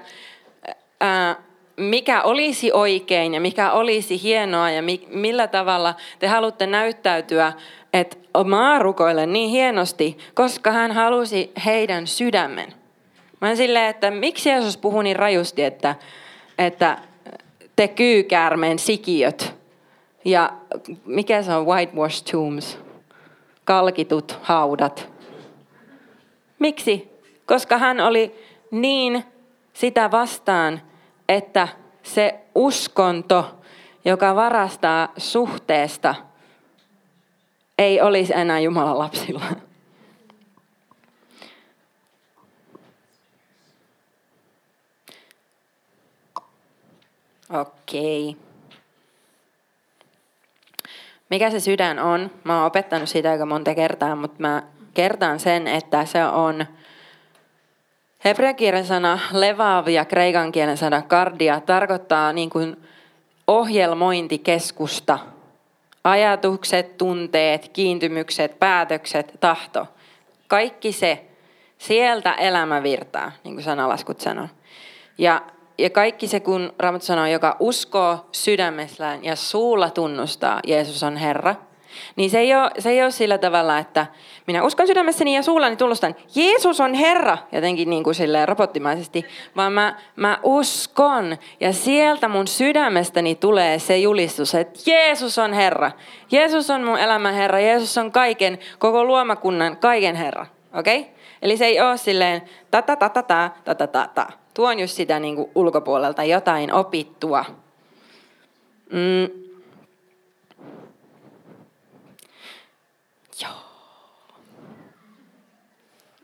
ää, 1.00 1.36
mikä 1.78 2.22
olisi 2.22 2.72
oikein 2.72 3.34
ja 3.34 3.40
mikä 3.40 3.72
olisi 3.72 4.22
hienoa 4.22 4.70
ja 4.70 4.82
mi, 4.82 5.06
millä 5.10 5.46
tavalla 5.46 5.94
te 6.18 6.26
haluatte 6.26 6.66
näyttäytyä 6.66 7.52
että 7.92 8.16
mä 8.44 8.78
rukoilen 8.78 9.32
niin 9.32 9.50
hienosti, 9.50 10.18
koska 10.34 10.72
hän 10.72 10.92
halusi 10.92 11.52
heidän 11.64 12.06
sydämen. 12.06 12.74
Mä 13.40 13.54
silleen, 13.54 13.86
että 13.86 14.10
miksi 14.10 14.48
Jeesus 14.48 14.76
puhuu 14.76 15.02
niin 15.02 15.16
rajusti, 15.16 15.64
että, 15.64 15.94
että 16.58 16.98
te 17.76 17.88
kyykäärmeen 17.88 18.78
sikiöt 18.78 19.54
ja 20.24 20.52
mikä 21.04 21.42
se 21.42 21.54
on 21.54 21.66
whitewash 21.66 22.24
tombs, 22.32 22.78
kalkitut 23.64 24.38
haudat. 24.42 25.08
Miksi? 26.58 27.08
Koska 27.46 27.78
hän 27.78 28.00
oli 28.00 28.34
niin 28.70 29.24
sitä 29.72 30.10
vastaan, 30.10 30.82
että 31.28 31.68
se 32.02 32.40
uskonto, 32.54 33.60
joka 34.04 34.34
varastaa 34.34 35.08
suhteesta– 35.16 36.14
ei 37.78 38.00
olisi 38.00 38.32
enää 38.36 38.60
Jumalan 38.60 38.98
lapsilla. 38.98 39.44
Okei. 47.50 48.28
Okay. 48.28 48.42
Mikä 51.30 51.50
se 51.50 51.60
sydän 51.60 51.98
on? 51.98 52.30
Mä 52.44 52.56
oon 52.56 52.66
opettanut 52.66 53.08
sitä 53.08 53.30
aika 53.30 53.46
monta 53.46 53.74
kertaa, 53.74 54.16
mutta 54.16 54.36
mä 54.38 54.62
kertaan 54.94 55.40
sen, 55.40 55.66
että 55.66 56.04
se 56.04 56.24
on 56.24 56.66
hebrean 58.24 58.84
sana 58.84 59.18
levav 59.32 59.88
ja 59.88 60.04
kreikan 60.04 60.52
kielen 60.52 60.76
sana 60.76 61.02
kardia 61.02 61.60
tarkoittaa 61.60 62.32
niin 62.32 62.50
kuin 62.50 62.76
ohjelmointikeskusta– 63.46 65.18
Ajatukset, 66.04 66.98
tunteet, 66.98 67.68
kiintymykset, 67.68 68.58
päätökset, 68.58 69.34
tahto. 69.40 69.86
Kaikki 70.46 70.92
se, 70.92 71.24
sieltä 71.78 72.32
elämä 72.32 72.82
virtaa, 72.82 73.32
niin 73.44 73.54
kuin 73.54 73.64
sanalaskut 73.64 74.20
sanoo. 74.20 74.48
Ja, 75.18 75.42
ja 75.78 75.90
kaikki 75.90 76.26
se, 76.26 76.40
kun 76.40 76.72
Raamattu 76.78 77.06
sanoo, 77.06 77.26
joka 77.26 77.56
uskoo 77.60 78.28
sydämessään 78.32 79.24
ja 79.24 79.36
suulla 79.36 79.90
tunnustaa, 79.90 80.60
Jeesus 80.66 81.02
on 81.02 81.16
Herra, 81.16 81.54
Niin 82.16 82.30
se 82.30 82.38
ei, 82.38 82.54
ole, 82.54 82.70
se 82.78 82.90
ei 82.90 83.02
ole 83.02 83.10
sillä 83.10 83.38
tavalla, 83.38 83.78
että 83.78 84.06
minä 84.46 84.64
uskon 84.64 84.86
sydämessäni 84.86 85.34
ja 85.34 85.42
suullani 85.42 85.76
tunnustan, 85.76 86.14
Jeesus 86.34 86.80
on 86.80 86.94
Herra, 86.94 87.38
jotenkin 87.52 87.90
niin 87.90 88.04
kuin 88.04 88.14
silleen 88.14 88.48
robottimaisesti, 88.48 89.24
vaan 89.56 89.72
mä, 89.72 89.96
mä 90.16 90.38
uskon 90.42 91.36
ja 91.60 91.72
sieltä 91.72 92.28
mun 92.28 92.46
sydämestäni 92.46 93.34
tulee 93.34 93.78
se 93.78 93.98
julistus, 93.98 94.54
että 94.54 94.80
Jeesus 94.86 95.38
on 95.38 95.52
Herra. 95.52 95.90
Jeesus 96.32 96.70
on 96.70 96.84
mun 96.84 96.98
elämän 96.98 97.34
Herra, 97.34 97.60
Jeesus 97.60 97.98
on 97.98 98.12
kaiken, 98.12 98.58
koko 98.78 99.04
luomakunnan 99.04 99.76
kaiken 99.76 100.16
Herra. 100.16 100.46
Okei? 100.74 101.00
Okay? 101.00 101.12
Eli 101.42 101.56
se 101.56 101.66
ei 101.66 101.80
ole 101.80 101.96
silleen 101.96 102.42
ta 102.70 102.82
ta 102.82 102.96
ta 102.96 103.08
ta 103.08 103.22
ta 103.22 103.50
ta 103.64 103.74
ta 103.74 103.86
ta 103.86 104.08
ta. 104.14 104.26
Tuon 104.54 104.80
just 104.80 104.94
sitä 104.94 105.20
niin 105.20 105.36
kuin 105.36 105.50
ulkopuolelta 105.54 106.24
jotain 106.24 106.72
opittua. 106.72 107.44
Mm. 108.92 109.47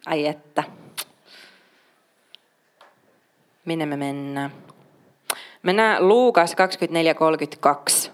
Ai 0.06 0.26
että. 0.26 0.64
Minne 3.64 3.86
me 3.86 3.96
mennään? 3.96 4.52
Mennään 5.62 6.08
Luukas 6.08 6.54
24.32. 8.04 8.10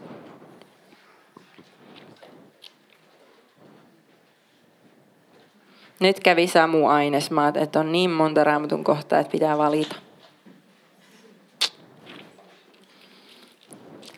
Nyt 6.00 6.20
kävi 6.20 6.46
Samu 6.46 6.86
Ainesmaat, 6.86 7.56
että 7.56 7.80
on 7.80 7.92
niin 7.92 8.10
monta 8.10 8.44
raamatun 8.44 8.84
kohtaa, 8.84 9.18
että 9.18 9.32
pitää 9.32 9.58
valita. 9.58 9.96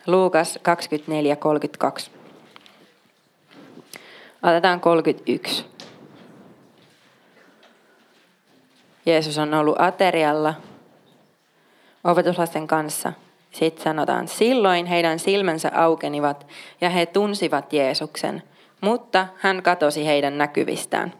Luukas 0.07 0.59
24.32. 2.07 2.11
Otetaan 4.43 4.79
31. 4.79 5.72
Jeesus 9.05 9.37
on 9.37 9.53
ollut 9.53 9.81
aterialla 9.81 10.53
opetuslasten 12.03 12.67
kanssa. 12.67 13.13
Sitten 13.51 13.83
sanotaan, 13.83 14.27
silloin 14.27 14.85
heidän 14.85 15.19
silmänsä 15.19 15.71
aukenivat 15.75 16.47
ja 16.81 16.89
he 16.89 17.05
tunsivat 17.05 17.73
Jeesuksen, 17.73 18.43
mutta 18.81 19.27
hän 19.37 19.63
katosi 19.63 20.05
heidän 20.05 20.37
näkyvistään. 20.37 21.13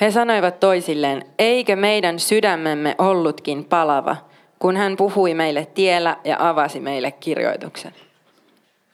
He 0.00 0.10
sanoivat 0.10 0.60
toisilleen, 0.60 1.24
eikö 1.38 1.76
meidän 1.76 2.18
sydämemme 2.18 2.94
ollutkin 2.98 3.64
palava, 3.64 4.16
kun 4.58 4.76
hän 4.76 4.96
puhui 4.96 5.34
meille 5.34 5.66
tiellä 5.74 6.16
ja 6.24 6.36
avasi 6.38 6.80
meille 6.80 7.12
kirjoituksen. 7.12 7.94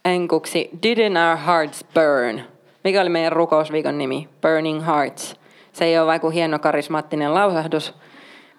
Enkuksi, 0.05 0.71
didn't 0.87 1.29
our 1.29 1.37
hearts 1.47 1.85
burn? 1.95 2.45
Mikä 2.85 3.01
oli 3.01 3.09
meidän 3.09 3.33
rukousviikon 3.33 3.99
nimi? 3.99 4.29
Burning 4.43 4.87
Hearts. 4.87 5.40
Se 5.73 5.85
ei 5.85 5.99
ole 5.99 6.07
vaikka 6.07 6.31
hieno 6.31 6.59
karismaattinen 6.59 7.35
lausahdus, 7.35 7.95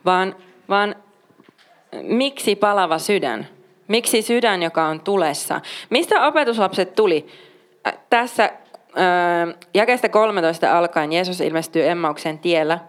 vaan, 0.05 0.35
vaan 0.69 0.95
miksi 2.01 2.55
palava 2.55 2.97
sydän? 2.97 3.47
Miksi 3.87 4.21
sydän, 4.21 4.63
joka 4.63 4.85
on 4.85 4.99
tulessa? 4.99 5.61
Mistä 5.89 6.27
opetuslapset 6.27 6.95
tuli? 6.95 7.27
Tässä 8.09 8.49
jakeesta 9.73 10.09
13 10.09 10.77
alkaen 10.77 11.13
Jeesus 11.13 11.41
ilmestyy 11.41 11.87
Emmauksen 11.87 12.39
tiellä, 12.39 12.79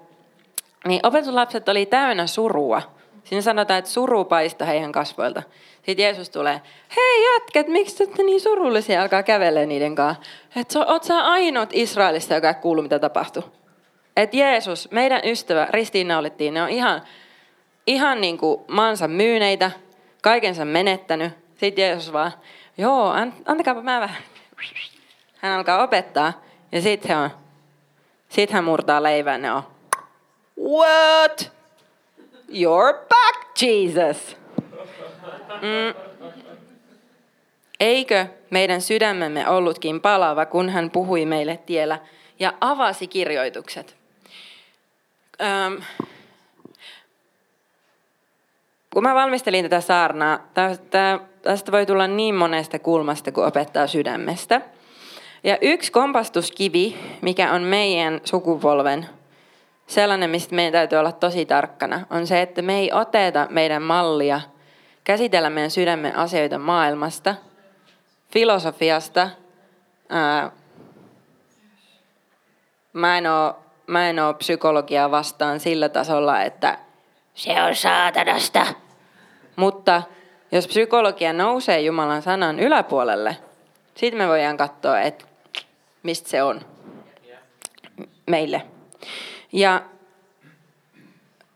niin 0.86 1.00
opetuslapset 1.02 1.68
oli 1.68 1.86
täynnä 1.86 2.26
surua. 2.26 2.82
Siinä 3.24 3.42
sanotaan, 3.42 3.78
että 3.78 3.90
suru 3.90 4.24
paistoi 4.24 4.66
heidän 4.66 4.92
kasvoilta. 4.92 5.42
Sitten 5.76 6.02
Jeesus 6.02 6.30
tulee, 6.30 6.60
hei 6.96 7.32
jätket, 7.32 7.68
miksi 7.68 7.96
te 7.96 8.04
olette 8.04 8.22
niin 8.22 8.40
surullisia, 8.40 9.02
alkaa 9.02 9.22
kävellä 9.22 9.66
niiden 9.66 9.94
kanssa. 9.94 10.22
Että 10.56 10.78
oot 10.78 11.04
sä 11.04 11.18
ainut 11.18 11.68
Israelista, 11.72 12.34
joka 12.34 12.48
ei 12.48 12.54
kuulu, 12.54 12.82
mitä 12.82 12.98
tapahtui. 12.98 13.42
Että 14.16 14.36
Jeesus, 14.36 14.90
meidän 14.90 15.20
ystävä, 15.24 15.68
ristiinnaulittiin, 15.70 16.54
ne 16.54 16.62
on 16.62 16.68
ihan, 16.68 17.02
ihan 17.86 18.20
niin 18.20 18.38
kuin 18.38 18.60
maansa 18.68 19.08
myyneitä, 19.08 19.70
kaikensa 20.22 20.64
menettänyt. 20.64 21.32
Sitten 21.56 21.82
Jeesus 21.82 22.12
vaan, 22.12 22.32
joo, 22.78 23.14
antakaapa 23.46 23.82
mä 23.82 24.00
vähän 24.00 24.22
hän 25.42 25.52
alkaa 25.52 25.82
opettaa 25.82 26.42
ja 26.72 26.80
sitten 26.80 27.16
on, 27.16 27.30
sit 28.28 28.50
hän 28.50 28.64
murtaa 28.64 29.02
leivän 29.02 29.44
ja 29.44 29.54
on, 29.54 29.62
what? 30.58 31.52
You're 32.48 33.06
back, 33.08 33.62
Jesus. 33.62 34.36
Mm. 35.52 35.94
Eikö 37.80 38.26
meidän 38.50 38.80
sydämemme 38.80 39.48
ollutkin 39.48 40.00
palava, 40.00 40.46
kun 40.46 40.68
hän 40.68 40.90
puhui 40.90 41.26
meille 41.26 41.56
tiellä 41.66 41.98
ja 42.38 42.52
avasi 42.60 43.06
kirjoitukset? 43.06 44.01
Öm, 45.42 45.82
kun 48.92 49.02
mä 49.02 49.14
valmistelin 49.14 49.64
tätä 49.64 49.80
saarnaa, 49.80 50.38
tästä 51.42 51.72
voi 51.72 51.86
tulla 51.86 52.06
niin 52.06 52.34
monesta 52.34 52.78
kulmasta, 52.78 53.32
kun 53.32 53.46
opettaa 53.46 53.86
sydämestä– 53.86 54.60
ja 55.44 55.58
yksi 55.60 55.92
kompastuskivi, 55.92 56.98
mikä 57.22 57.52
on 57.52 57.62
meidän 57.62 58.20
sukupolven, 58.24 59.08
sellainen, 59.86 60.30
mistä 60.30 60.54
meidän 60.54 60.72
täytyy 60.72 60.98
olla 60.98 61.12
tosi 61.12 61.46
tarkkana, 61.46 62.06
on 62.10 62.26
se, 62.26 62.42
että 62.42 62.62
me 62.62 62.78
ei 62.78 62.92
oteta 62.92 63.46
meidän 63.50 63.82
mallia 63.82 64.40
käsitellä 65.04 65.50
meidän 65.50 65.70
sydämen 65.70 66.16
asioita 66.16 66.58
maailmasta, 66.58 67.34
filosofiasta. 68.30 69.30
Ää, 70.08 70.50
mä, 72.92 73.18
en 73.18 73.26
oo, 73.26 73.61
mä 73.86 74.08
en 74.08 74.18
oo 74.18 74.34
psykologiaa 74.34 75.10
vastaan 75.10 75.60
sillä 75.60 75.88
tasolla, 75.88 76.42
että 76.42 76.78
se 77.34 77.62
on 77.62 77.76
saatanasta. 77.76 78.66
Mutta 79.56 80.02
jos 80.52 80.66
psykologia 80.66 81.32
nousee 81.32 81.80
Jumalan 81.80 82.22
sanan 82.22 82.60
yläpuolelle, 82.60 83.36
sitten 83.94 84.18
me 84.18 84.28
voidaan 84.28 84.56
katsoa, 84.56 85.00
että 85.00 85.24
mistä 86.02 86.28
se 86.28 86.42
on 86.42 86.60
meille. 88.26 88.62
Ja 89.52 89.82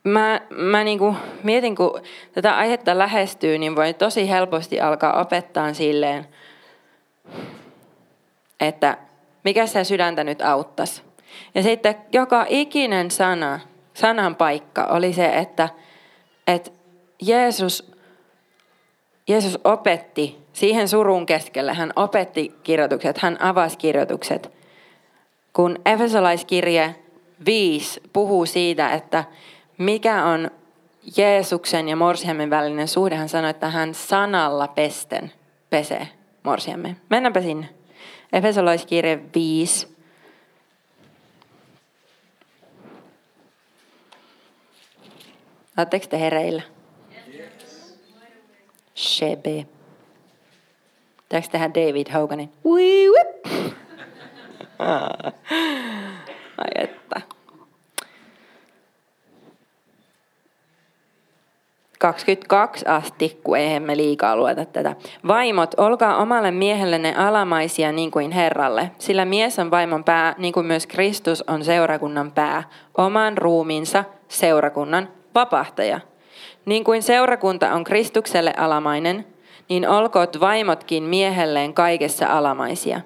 mä, 0.04 0.40
mä 0.50 0.84
niinku 0.84 1.16
mietin, 1.42 1.76
kun 1.76 2.02
tätä 2.32 2.56
aihetta 2.56 2.98
lähestyy, 2.98 3.58
niin 3.58 3.76
voi 3.76 3.94
tosi 3.94 4.30
helposti 4.30 4.80
alkaa 4.80 5.20
opettaa 5.20 5.74
silleen, 5.74 6.28
että 8.60 8.98
mikä 9.44 9.66
se 9.66 9.84
sydäntä 9.84 10.24
nyt 10.24 10.42
auttaisi. 10.42 11.05
Ja 11.54 11.62
sitten 11.62 11.94
joka 12.12 12.46
ikinen 12.48 13.10
sana, 13.10 13.60
sanan 13.94 14.36
paikka 14.36 14.84
oli 14.84 15.12
se, 15.12 15.26
että, 15.26 15.68
että 16.46 16.70
Jeesus, 17.22 17.92
Jeesus 19.28 19.58
opetti 19.64 20.38
siihen 20.52 20.88
surun 20.88 21.26
keskelle 21.26 21.74
hän 21.74 21.92
opetti 21.96 22.54
kirjoitukset, 22.62 23.18
hän 23.18 23.42
avasi 23.42 23.78
kirjoitukset. 23.78 24.52
Kun 25.52 25.78
Efesolaiskirje 25.86 26.94
5 27.46 28.00
puhuu 28.12 28.46
siitä, 28.46 28.90
että 28.90 29.24
mikä 29.78 30.24
on 30.24 30.50
Jeesuksen 31.16 31.88
ja 31.88 31.96
Morsiamen 31.96 32.50
välinen 32.50 32.88
suhde, 32.88 33.16
hän 33.16 33.28
sanoi, 33.28 33.50
että 33.50 33.70
hän 33.70 33.94
sanalla 33.94 34.68
pesten 34.68 35.32
pesee 35.70 36.08
Morsiamme. 36.46 36.96
Mennäänpä 37.10 37.40
sinne. 37.40 37.68
Efesolaiskirje 38.32 39.18
5. 39.34 39.95
Oletteko 45.76 46.06
te 46.06 46.20
hereillä? 46.20 46.62
Shebe. 48.96 49.66
Pitääkö 51.22 51.48
tehdä 51.52 51.68
David 51.68 52.12
Hoganin? 52.12 52.52
Wii, 52.64 53.08
whip. 53.08 53.46
Ai 56.58 56.70
että. 56.74 57.20
22 61.98 62.84
asti, 62.88 63.40
kun 63.44 63.58
eihän 63.58 63.82
me 63.82 63.96
liikaa 63.96 64.36
lueta 64.36 64.64
tätä. 64.64 64.96
Vaimot, 65.26 65.74
olkaa 65.76 66.16
omalle 66.16 66.50
miehellenne 66.50 67.14
alamaisia 67.14 67.92
niin 67.92 68.10
kuin 68.10 68.30
Herralle, 68.30 68.90
sillä 68.98 69.24
mies 69.24 69.58
on 69.58 69.70
vaimon 69.70 70.04
pää, 70.04 70.34
niin 70.38 70.52
kuin 70.52 70.66
myös 70.66 70.86
Kristus 70.86 71.44
on 71.46 71.64
seurakunnan 71.64 72.32
pää, 72.32 72.62
oman 72.98 73.38
ruumiinsa 73.38 74.04
seurakunnan 74.28 75.08
vapahtaja. 75.36 76.00
Niin 76.64 76.84
kuin 76.84 77.02
seurakunta 77.02 77.72
on 77.72 77.84
Kristukselle 77.84 78.52
alamainen, 78.56 79.26
niin 79.68 79.88
olkoot 79.88 80.40
vaimotkin 80.40 81.02
miehelleen 81.02 81.74
kaikessa 81.74 82.26
alamaisia. 82.26 83.00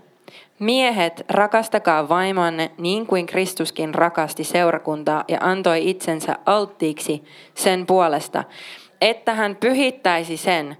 Miehet, 0.58 1.24
rakastakaa 1.28 2.08
vaimonne 2.08 2.70
niin 2.78 3.06
kuin 3.06 3.26
Kristuskin 3.26 3.94
rakasti 3.94 4.44
seurakuntaa 4.44 5.24
ja 5.28 5.38
antoi 5.40 5.90
itsensä 5.90 6.36
alttiiksi 6.46 7.24
sen 7.54 7.86
puolesta, 7.86 8.44
että 9.00 9.34
hän 9.34 9.56
pyhittäisi 9.56 10.36
sen, 10.36 10.76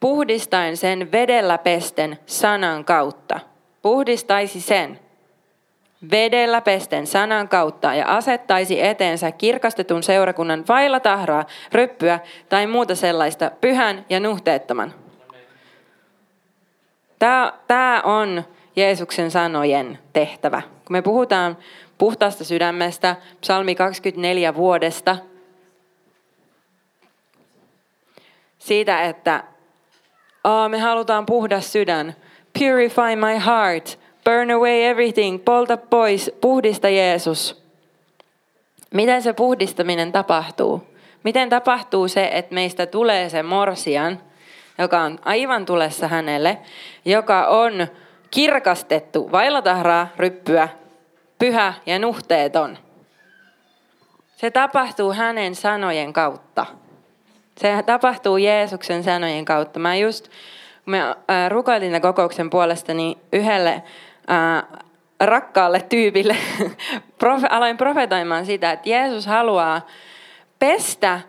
puhdistaen 0.00 0.76
sen 0.76 1.12
vedellä 1.12 1.58
pesten 1.58 2.18
sanan 2.26 2.84
kautta. 2.84 3.40
puhdistaisi 3.82 4.60
sen 4.60 4.98
vedellä 6.10 6.60
pesten 6.60 7.06
sanan 7.06 7.48
kautta 7.48 7.94
ja 7.94 8.16
asettaisi 8.16 8.86
eteensä 8.86 9.32
kirkastetun 9.32 10.02
seurakunnan 10.02 10.64
vailla 10.68 11.00
tahraa, 11.00 11.46
ryppyä 11.72 12.20
tai 12.48 12.66
muuta 12.66 12.94
sellaista 12.94 13.50
pyhän 13.60 14.04
ja 14.10 14.20
nuhteettoman. 14.20 14.94
Tämä, 17.66 18.00
on 18.04 18.44
Jeesuksen 18.76 19.30
sanojen 19.30 19.98
tehtävä. 20.12 20.62
Kun 20.84 20.96
me 20.96 21.02
puhutaan 21.02 21.58
puhtaasta 21.98 22.44
sydämestä, 22.44 23.16
psalmi 23.40 23.74
24 23.74 24.54
vuodesta, 24.54 25.16
siitä, 28.58 29.02
että 29.02 29.44
oh, 30.44 30.68
me 30.68 30.78
halutaan 30.78 31.26
puhdas 31.26 31.72
sydän, 31.72 32.16
purify 32.58 33.16
my 33.16 33.44
heart, 33.46 33.98
burn 34.28 34.50
away 34.50 34.82
everything, 34.82 35.44
polta 35.44 35.76
pois, 35.76 36.32
puhdista 36.40 36.88
Jeesus. 36.88 37.62
Miten 38.94 39.22
se 39.22 39.32
puhdistaminen 39.32 40.12
tapahtuu? 40.12 40.86
Miten 41.22 41.48
tapahtuu 41.48 42.08
se, 42.08 42.30
että 42.32 42.54
meistä 42.54 42.86
tulee 42.86 43.28
se 43.28 43.42
morsian, 43.42 44.20
joka 44.78 45.00
on 45.00 45.18
aivan 45.24 45.66
tulessa 45.66 46.08
hänelle, 46.08 46.58
joka 47.04 47.46
on 47.46 47.86
kirkastettu, 48.30 49.32
vailla 49.32 50.08
ryppyä, 50.16 50.68
pyhä 51.38 51.74
ja 51.86 51.98
nuhteeton. 51.98 52.78
Se 54.36 54.50
tapahtuu 54.50 55.12
hänen 55.12 55.54
sanojen 55.54 56.12
kautta. 56.12 56.66
Se 57.56 57.82
tapahtuu 57.86 58.36
Jeesuksen 58.36 59.04
sanojen 59.04 59.44
kautta. 59.44 59.78
Mä 59.78 59.96
just, 59.96 60.28
kun 60.84 60.92
me 60.92 60.98
rukoilin 61.48 61.88
tämän 61.88 62.02
kokouksen 62.02 62.50
puolesta, 62.50 62.94
niin 62.94 63.18
yhdelle 63.32 63.82
ää, 64.28 64.62
rakkaalle 65.20 65.80
tyypille 65.88 66.36
aloin 67.50 67.76
profetoimaan 67.76 68.46
sitä, 68.46 68.72
että 68.72 68.88
Jeesus 68.88 69.26
haluaa 69.26 69.86
pestä 70.58 71.20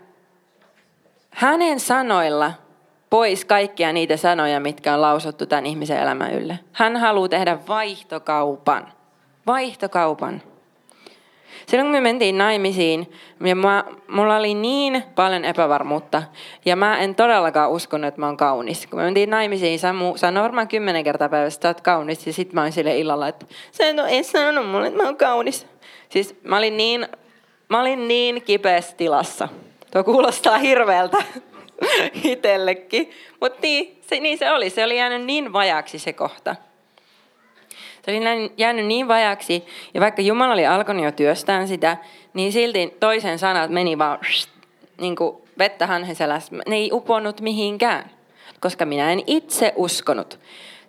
hänen 1.29 1.79
sanoilla 1.79 2.53
pois 3.09 3.45
kaikkia 3.45 3.93
niitä 3.93 4.17
sanoja, 4.17 4.59
mitkä 4.59 4.93
on 4.93 5.01
lausuttu 5.01 5.45
tämän 5.45 5.65
ihmisen 5.65 5.99
elämän 5.99 6.33
ylle. 6.33 6.59
Hän 6.73 6.97
haluaa 6.97 7.29
tehdä 7.29 7.57
vaihtokaupan. 7.67 8.87
Vaihtokaupan. 9.47 10.41
Silloin 11.69 11.85
kun 11.85 11.91
me 11.91 12.01
mentiin 12.01 12.37
naimisiin, 12.37 13.11
ja 13.45 13.55
mä, 13.55 13.83
mulla 14.07 14.35
oli 14.35 14.53
niin 14.53 15.03
paljon 15.15 15.45
epävarmuutta, 15.45 16.23
ja 16.65 16.75
mä 16.75 16.97
en 16.97 17.15
todellakaan 17.15 17.71
uskonut, 17.71 18.07
että 18.07 18.19
mä 18.19 18.25
oon 18.25 18.37
kaunis. 18.37 18.87
Kun 18.87 18.99
me 18.99 19.03
mentiin 19.03 19.29
naimisiin, 19.29 19.79
Samu 19.79 20.17
sanoi 20.17 20.43
varmaan 20.43 20.67
kymmenen 20.67 21.03
kertaa 21.03 21.29
päivässä, 21.29 21.57
että 21.57 21.65
sä 21.65 21.69
oot 21.69 21.81
kaunis, 21.81 22.27
ja 22.27 22.33
sitten 22.33 22.55
mä 22.55 22.61
olin 22.61 22.71
sille 22.71 22.97
illalla, 22.97 23.27
että 23.27 23.45
sä 23.71 23.89
et 23.89 23.99
ole 23.99 24.23
sanonut 24.23 24.71
mulle, 24.71 24.87
että 24.87 24.97
mä 24.97 25.07
oon 25.07 25.17
kaunis. 25.17 25.67
Siis 26.09 26.35
mä 26.43 26.57
olin 26.57 26.77
niin, 26.77 27.07
mä 27.69 27.81
olin 27.81 28.07
niin 28.07 28.41
kipeässä 28.41 28.95
tilassa. 28.95 29.49
Tuo 29.91 30.03
kuulostaa 30.03 30.57
hirveältä 30.57 31.17
itsellekin, 32.23 33.11
mutta 33.41 33.59
niin 33.61 33.97
se, 34.01 34.19
niin 34.19 34.37
se 34.37 34.51
oli. 34.51 34.69
Se 34.69 34.83
oli 34.83 34.97
jäänyt 34.97 35.25
niin 35.25 35.53
vajaksi 35.53 35.99
se 35.99 36.13
kohta. 36.13 36.55
Se 38.09 38.17
oli 38.17 38.51
jäänyt 38.57 38.85
niin 38.85 39.07
vajaksi, 39.07 39.65
ja 39.93 40.01
vaikka 40.01 40.21
Jumala 40.21 40.53
oli 40.53 40.65
alkanut 40.65 41.03
jo 41.03 41.11
työstään 41.11 41.67
sitä, 41.67 41.97
niin 42.33 42.51
silti 42.51 42.97
toisen 42.99 43.39
sanat 43.39 43.71
meni 43.71 43.97
vaan 43.97 44.19
niin 45.01 45.15
kuin 45.15 45.37
vettä 45.57 45.87
hanheselässä. 45.87 46.55
Ne 46.67 46.75
ei 46.75 46.89
uponnut 46.93 47.41
mihinkään, 47.41 48.11
koska 48.59 48.85
minä 48.85 49.11
en 49.11 49.21
itse 49.27 49.73
uskonut. 49.75 50.39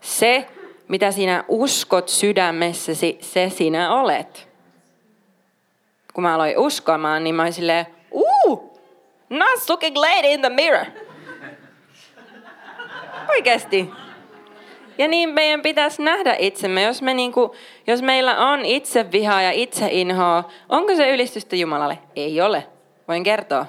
Se, 0.00 0.46
mitä 0.88 1.11
sinä 1.11 1.44
uskot 1.48 2.09
sydämessäsi, 2.09 3.18
se 3.20 3.50
sinä 3.54 3.94
olet. 3.94 4.48
Kun 6.14 6.22
mä 6.22 6.35
aloin 6.35 6.59
uskomaan, 6.59 7.24
niin 7.24 7.35
mä 7.35 7.42
olin 7.42 7.52
silleen, 7.52 7.87
uu, 8.11 8.80
not 9.30 9.68
looking 9.68 9.96
lady 9.96 10.28
in 10.28 10.40
the 10.40 10.48
mirror. 10.48 10.87
Oikeasti. 13.28 13.90
Ja 15.00 15.08
niin 15.08 15.28
meidän 15.28 15.62
pitäisi 15.62 16.02
nähdä 16.02 16.36
itsemme, 16.38 16.82
jos, 16.82 17.02
me 17.02 17.14
niinku, 17.14 17.54
jos 17.86 18.02
meillä 18.02 18.38
on 18.38 18.64
itse 18.64 19.12
vihaa 19.12 19.42
ja 19.42 19.50
itse 19.52 19.88
inhoa, 19.90 20.44
onko 20.68 20.94
se 20.94 21.10
ylistystä 21.10 21.56
Jumalalle? 21.56 21.98
Ei 22.16 22.40
ole. 22.40 22.66
Voin 23.08 23.22
kertoa. 23.22 23.66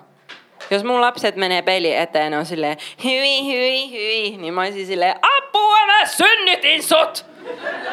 Jos 0.72 0.84
mun 0.84 1.02
lapset 1.02 1.36
menee 1.36 1.62
peili 1.62 1.96
eteen 1.96 2.34
on 2.34 2.46
silleen, 2.46 2.78
hyi, 3.04 3.46
hyi, 3.46 3.92
hyi, 3.92 4.38
niin 4.38 4.54
mä 4.54 4.62
olisin 4.62 4.88
silleen, 4.88 5.16
apua, 5.22 5.86
mä 5.86 6.06
synnytin 6.06 6.84
sut! 6.84 7.26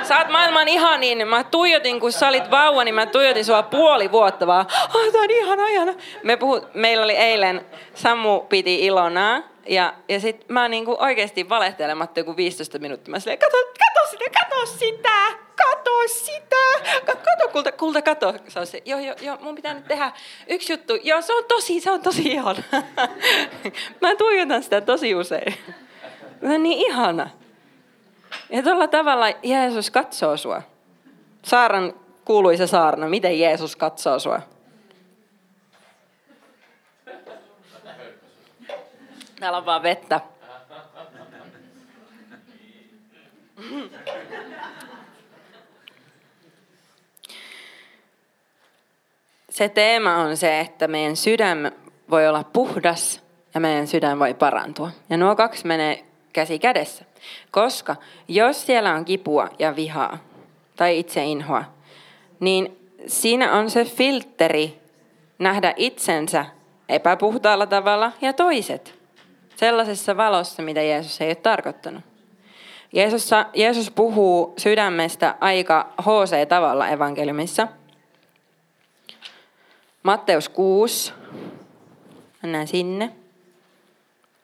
Sä 0.02 0.18
oot 0.18 0.28
maailman 0.28 0.68
ihanin. 0.68 1.28
Mä 1.28 1.44
tuijotin, 1.44 2.00
kun 2.00 2.12
sä 2.12 2.28
olit 2.28 2.50
vauva, 2.50 2.84
niin 2.84 2.94
mä 2.94 3.06
tuijotin 3.06 3.44
sua 3.44 3.62
puoli 3.62 4.12
vuotta 4.12 4.46
vaan. 4.46 4.66
Oh, 4.94 5.12
tää 5.12 5.20
on 5.20 5.30
ihana, 5.30 5.68
ihana. 5.68 5.94
Me 6.22 6.36
puhut, 6.36 6.74
meillä 6.74 7.04
oli 7.04 7.16
eilen, 7.16 7.66
Samu 7.94 8.40
piti 8.40 8.86
Ilonaa. 8.86 9.42
Ja, 9.68 9.94
ja 10.08 10.20
sit 10.20 10.48
mä 10.48 10.68
niinku 10.68 10.96
oikeesti 10.98 11.48
valehtelematta 11.48 12.20
joku 12.20 12.36
15 12.36 12.78
minuuttia. 12.78 13.10
Mä 13.10 13.20
silleen, 13.20 13.38
kato, 13.38 13.56
kato 13.56 14.10
sitä, 14.10 14.24
kato 14.40 14.66
sitä, 14.66 15.38
kato 15.56 15.90
sitä, 16.06 16.56
kato 17.06 17.48
kulta, 17.52 17.72
kulta, 17.72 18.02
kato. 18.02 18.34
Se 18.48 18.60
on 18.60 18.66
se, 18.66 18.82
joo, 18.84 19.00
joo, 19.00 19.14
joo, 19.20 19.38
mun 19.40 19.54
pitää 19.54 19.74
nyt 19.74 19.88
tehdä 19.88 20.12
yksi 20.46 20.72
juttu. 20.72 20.94
Joo, 21.02 21.22
se 21.22 21.34
on 21.34 21.44
tosi, 21.44 21.80
se 21.80 21.90
on 21.90 22.02
tosi 22.02 22.22
ihana. 22.22 22.62
mä 24.02 24.16
tuijotan 24.18 24.62
sitä 24.62 24.80
tosi 24.80 25.14
usein. 25.14 25.54
Se 26.40 26.54
on 26.54 26.62
niin 26.62 26.78
ihana. 26.78 27.30
Ja 28.50 28.62
tuolla 28.62 28.88
tavalla 28.88 29.26
Jeesus 29.42 29.90
katsoo 29.90 30.36
sua. 30.36 30.62
Saaran 31.42 31.94
kuuluisa 32.24 32.66
saarna, 32.66 33.08
miten 33.08 33.40
Jeesus 33.40 33.76
katsoo 33.76 34.18
sua. 34.18 34.40
Täällä 39.40 39.58
on 39.58 39.66
vaan 39.66 39.82
vettä. 39.82 40.20
Se 49.50 49.68
teema 49.68 50.16
on 50.16 50.36
se, 50.36 50.60
että 50.60 50.88
meidän 50.88 51.16
sydän 51.16 51.72
voi 52.10 52.28
olla 52.28 52.44
puhdas 52.44 53.22
ja 53.54 53.60
meidän 53.60 53.86
sydän 53.86 54.18
voi 54.18 54.34
parantua. 54.34 54.90
Ja 55.10 55.16
nuo 55.16 55.36
kaksi 55.36 55.66
menee 55.66 56.04
käsi 56.32 56.58
kädessä. 56.58 57.04
Koska 57.50 57.96
jos 58.28 58.66
siellä 58.66 58.94
on 58.94 59.04
kipua 59.04 59.48
ja 59.58 59.76
vihaa 59.76 60.18
tai 60.76 60.98
itseinhoa, 60.98 61.64
niin 62.40 62.92
siinä 63.06 63.52
on 63.52 63.70
se 63.70 63.84
filteri 63.84 64.80
nähdä 65.38 65.74
itsensä 65.76 66.46
epäpuhtaalla 66.88 67.66
tavalla 67.66 68.12
ja 68.20 68.32
toiset 68.32 68.97
sellaisessa 69.58 70.16
valossa, 70.16 70.62
mitä 70.62 70.82
Jeesus 70.82 71.20
ei 71.20 71.28
ole 71.28 71.34
tarkoittanut. 71.34 72.02
Jeesus, 72.92 73.30
Jeesus 73.54 73.90
puhuu 73.90 74.54
sydämestä 74.58 75.34
aika 75.40 75.92
HC-tavalla 76.02 76.88
evankeliumissa. 76.88 77.68
Matteus 80.02 80.48
6. 80.48 81.12
Mennään 82.42 82.68
sinne. 82.68 83.12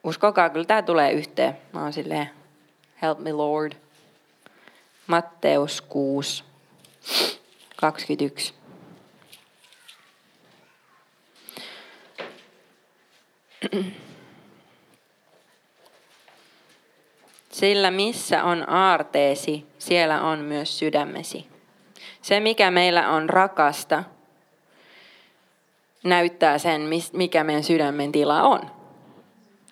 Uskokaa, 0.04 0.50
kyllä 0.50 0.64
tämä 0.64 0.82
tulee 0.82 1.12
yhteen. 1.12 1.58
Mä 1.72 1.82
oon 1.82 1.92
silleen, 1.92 2.30
help 3.02 3.18
me 3.18 3.32
Lord. 3.32 3.72
Matteus 5.06 5.80
6, 5.80 6.44
21. 7.76 8.54
Sillä 17.54 17.90
missä 17.90 18.44
on 18.44 18.70
aarteesi, 18.70 19.66
siellä 19.78 20.22
on 20.22 20.38
myös 20.38 20.78
sydämesi. 20.78 21.46
Se, 22.22 22.40
mikä 22.40 22.70
meillä 22.70 23.10
on 23.10 23.30
rakasta, 23.30 24.04
näyttää 26.04 26.58
sen, 26.58 26.82
mikä 27.12 27.44
meidän 27.44 27.64
sydämen 27.64 28.12
tila 28.12 28.42
on. 28.42 28.60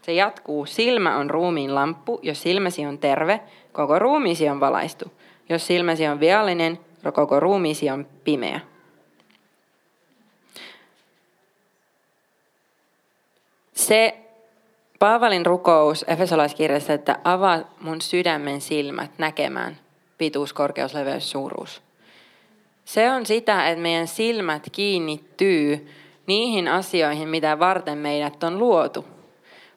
Se 0.03 0.13
jatkuu. 0.13 0.67
Silmä 0.67 1.17
on 1.17 1.31
ruumiin 1.31 1.75
lamppu. 1.75 2.21
Jos 2.23 2.43
silmäsi 2.43 2.87
on 2.87 2.99
terve, 2.99 3.41
koko 3.73 3.99
ruumiisi 3.99 4.49
on 4.49 4.61
valaistu. 4.61 5.13
Jos 5.49 5.67
silmäsi 5.67 6.07
on 6.07 6.21
viallinen, 6.21 6.79
koko 7.13 7.41
ruumiisi 7.41 7.91
on 7.91 8.07
pimeä. 8.25 8.61
Se 13.75 14.22
Paavalin 15.03 15.47
rukous 15.47 16.05
Efesolaiskirjassa, 16.09 16.93
että 16.93 17.17
avaa 17.25 17.59
mun 17.81 18.01
sydämen 18.01 18.61
silmät 18.61 19.11
näkemään 19.19 19.77
pituus, 20.19 20.53
korkeus, 20.53 20.95
leveys, 20.95 21.31
suuruus. 21.31 21.83
Se 22.85 23.11
on 23.11 23.27
sitä, 23.27 23.69
että 23.69 23.83
meidän 23.83 24.09
silmät 24.09 24.67
kiinnittyy 24.73 25.89
niihin 26.27 26.69
asioihin, 26.69 27.29
mitä 27.29 27.59
varten 27.59 27.99
meidät 27.99 28.45
on 28.45 28.59
luotu. 28.59 29.05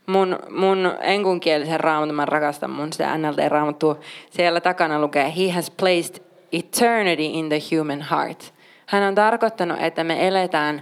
mun, 0.05 0.39
mun 0.49 0.91
enkunkielisen 1.01 1.79
raamatun, 1.79 2.15
mä 2.15 2.25
rakastan 2.25 2.69
mun 2.69 2.93
sitä 2.93 3.17
NLT-raamattua, 3.17 3.99
siellä 4.29 4.61
takana 4.61 5.01
lukee, 5.01 5.33
He 5.37 5.51
has 5.51 5.71
placed 5.71 6.23
eternity 6.53 7.23
in 7.23 7.49
the 7.49 7.59
human 7.77 8.01
heart. 8.11 8.53
Hän 8.85 9.03
on 9.03 9.15
tarkoittanut, 9.15 9.81
että 9.81 10.03
me 10.03 10.27
eletään 10.27 10.81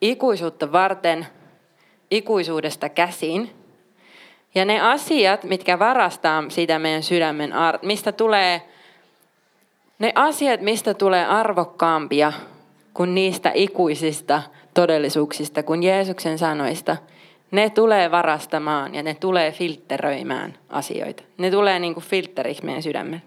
ikuisuutta 0.00 0.72
varten, 0.72 1.26
ikuisuudesta 2.10 2.88
käsin. 2.88 3.63
Ja 4.54 4.64
ne 4.64 4.80
asiat, 4.80 5.44
mitkä 5.44 5.78
varastaa 5.78 6.44
sitä 6.48 6.78
meidän 6.78 7.02
sydämen, 7.02 7.52
ar- 7.52 7.78
mistä 7.82 8.12
tulee, 8.12 8.62
ne 9.98 10.12
asiat, 10.14 10.60
mistä 10.60 10.94
tulee 10.94 11.26
arvokkaampia 11.26 12.32
kuin 12.94 13.14
niistä 13.14 13.50
ikuisista 13.54 14.42
todellisuuksista, 14.74 15.62
kuin 15.62 15.82
Jeesuksen 15.82 16.38
sanoista, 16.38 16.96
ne 17.50 17.70
tulee 17.70 18.10
varastamaan 18.10 18.94
ja 18.94 19.02
ne 19.02 19.14
tulee 19.14 19.52
filtteröimään 19.52 20.58
asioita. 20.68 21.22
Ne 21.38 21.50
tulee 21.50 21.78
niin 21.78 21.94
kuin 21.94 22.04
filteriksi 22.04 22.64
meidän 22.64 22.82
sydämen. 22.82 23.22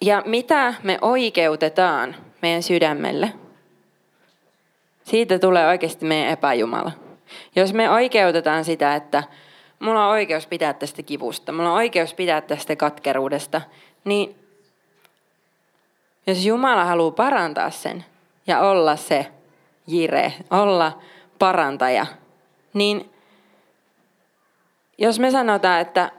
Ja 0.00 0.22
mitä 0.26 0.74
me 0.82 0.98
oikeutetaan 1.00 2.16
meidän 2.42 2.62
sydämelle, 2.62 3.32
siitä 5.06 5.38
tulee 5.38 5.66
oikeasti 5.66 6.04
meidän 6.04 6.32
epäjumala. 6.32 6.92
Jos 7.56 7.72
me 7.72 7.90
oikeutetaan 7.90 8.64
sitä, 8.64 8.94
että 8.94 9.22
mulla 9.78 10.06
on 10.06 10.10
oikeus 10.10 10.46
pitää 10.46 10.72
tästä 10.72 11.02
kivusta, 11.02 11.52
mulla 11.52 11.70
on 11.70 11.76
oikeus 11.76 12.14
pitää 12.14 12.40
tästä 12.40 12.76
katkeruudesta, 12.76 13.60
niin 14.04 14.36
jos 16.26 16.44
Jumala 16.44 16.84
haluaa 16.84 17.10
parantaa 17.10 17.70
sen 17.70 18.04
ja 18.46 18.60
olla 18.60 18.96
se 18.96 19.26
jire, 19.86 20.32
olla 20.50 20.98
parantaja, 21.38 22.06
niin 22.74 23.10
jos 24.98 25.18
me 25.18 25.30
sanotaan, 25.30 25.80
että 25.80 26.10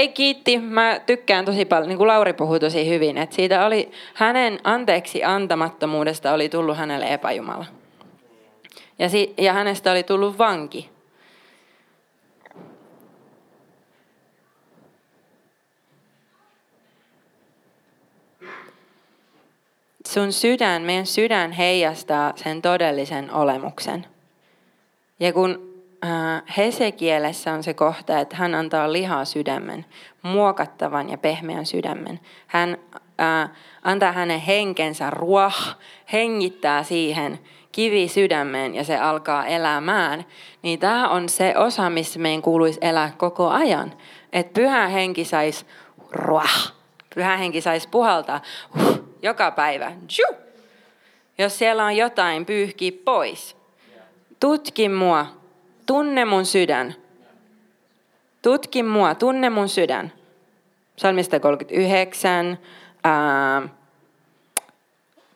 ei 0.00 0.08
kiitti, 0.08 0.58
mä 0.58 1.00
tykkään 1.06 1.44
tosi 1.44 1.64
paljon, 1.64 1.88
niin 1.88 1.98
kuin 1.98 2.08
Lauri 2.08 2.32
puhui 2.32 2.60
tosi 2.60 2.88
hyvin, 2.88 3.18
että 3.18 3.36
siitä 3.36 3.66
oli, 3.66 3.90
hänen 4.14 4.58
anteeksi 4.64 5.24
antamattomuudesta 5.24 6.32
oli 6.32 6.48
tullut 6.48 6.76
hänelle 6.76 7.12
epäjumala. 7.12 7.66
Ja, 8.98 9.08
si, 9.08 9.34
ja 9.38 9.52
hänestä 9.52 9.92
oli 9.92 10.02
tullut 10.02 10.38
vanki. 10.38 10.90
Sun 20.08 20.32
sydän, 20.32 20.82
meidän 20.82 21.06
sydän 21.06 21.52
heijastaa 21.52 22.32
sen 22.36 22.62
todellisen 22.62 23.32
olemuksen. 23.32 24.06
Ja 25.20 25.32
kun 25.32 25.69
Äh, 26.04 26.42
Hesekielessä 26.56 27.52
on 27.52 27.62
se 27.62 27.74
kohta, 27.74 28.18
että 28.18 28.36
hän 28.36 28.54
antaa 28.54 28.92
lihaa 28.92 29.24
sydämen, 29.24 29.84
muokattavan 30.22 31.10
ja 31.10 31.18
pehmeän 31.18 31.66
sydämen. 31.66 32.20
Hän 32.46 32.78
äh, 33.20 33.50
antaa 33.82 34.12
hänen 34.12 34.40
henkensä 34.40 35.10
ruoh, 35.10 35.76
hengittää 36.12 36.82
siihen 36.82 37.38
kivi 37.72 38.08
sydämeen 38.08 38.74
ja 38.74 38.84
se 38.84 38.98
alkaa 38.98 39.46
elämään. 39.46 40.24
Niin 40.62 40.78
tämä 40.78 41.08
on 41.08 41.28
se 41.28 41.54
osa, 41.56 41.90
missä 41.90 42.18
meidän 42.18 42.42
kuuluisi 42.42 42.78
elää 42.82 43.12
koko 43.16 43.48
ajan. 43.48 43.92
Että 44.32 44.60
pyhä 44.60 44.88
henki 44.88 45.24
saisi 45.24 45.66
ruoh, 46.10 46.72
pyhä 47.14 47.36
henki 47.36 47.60
saisi 47.60 47.88
puhaltaa 47.88 48.40
huh, 48.78 49.00
joka 49.22 49.50
päivä. 49.50 49.92
Tju! 50.16 50.36
Jos 51.38 51.58
siellä 51.58 51.84
on 51.84 51.96
jotain, 51.96 52.46
pyyhki 52.46 52.92
pois. 52.92 53.56
Tutki 54.40 54.88
mua, 54.88 55.26
tunne 55.90 56.24
mun 56.24 56.46
sydän. 56.46 56.94
Tutki 58.42 58.82
mua, 58.82 59.14
tunne 59.14 59.50
mun 59.50 59.68
sydän. 59.68 60.12
Psalmista 60.96 61.40
39, 61.40 62.58
ää, 63.04 63.62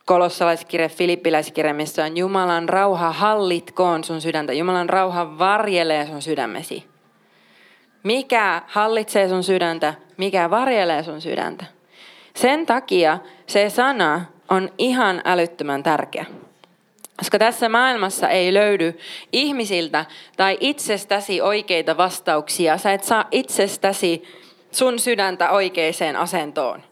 kolossalaiskirja, 0.04 0.88
filippiläiskirja, 0.88 1.74
missä 1.74 2.04
on 2.04 2.16
Jumalan 2.16 2.68
rauha 2.68 3.12
hallitkoon 3.12 4.04
sun 4.04 4.20
sydäntä. 4.20 4.52
Jumalan 4.52 4.88
rauha 4.88 5.38
varjelee 5.38 6.06
sun 6.06 6.22
sydämesi. 6.22 6.84
Mikä 8.02 8.62
hallitsee 8.66 9.28
sun 9.28 9.44
sydäntä, 9.44 9.94
mikä 10.16 10.50
varjelee 10.50 11.02
sun 11.02 11.20
sydäntä. 11.20 11.64
Sen 12.36 12.66
takia 12.66 13.18
se 13.46 13.70
sana 13.70 14.24
on 14.48 14.70
ihan 14.78 15.22
älyttömän 15.24 15.82
tärkeä. 15.82 16.26
Koska 17.18 17.38
tässä 17.38 17.68
maailmassa 17.68 18.28
ei 18.28 18.54
löydy 18.54 18.98
ihmisiltä 19.32 20.04
tai 20.36 20.58
itsestäsi 20.60 21.40
oikeita 21.40 21.96
vastauksia. 21.96 22.78
Sä 22.78 22.92
et 22.92 23.04
saa 23.04 23.24
itsestäsi 23.30 24.22
sun 24.70 24.98
sydäntä 24.98 25.50
oikeaan 25.50 26.16
asentoon. 26.18 26.82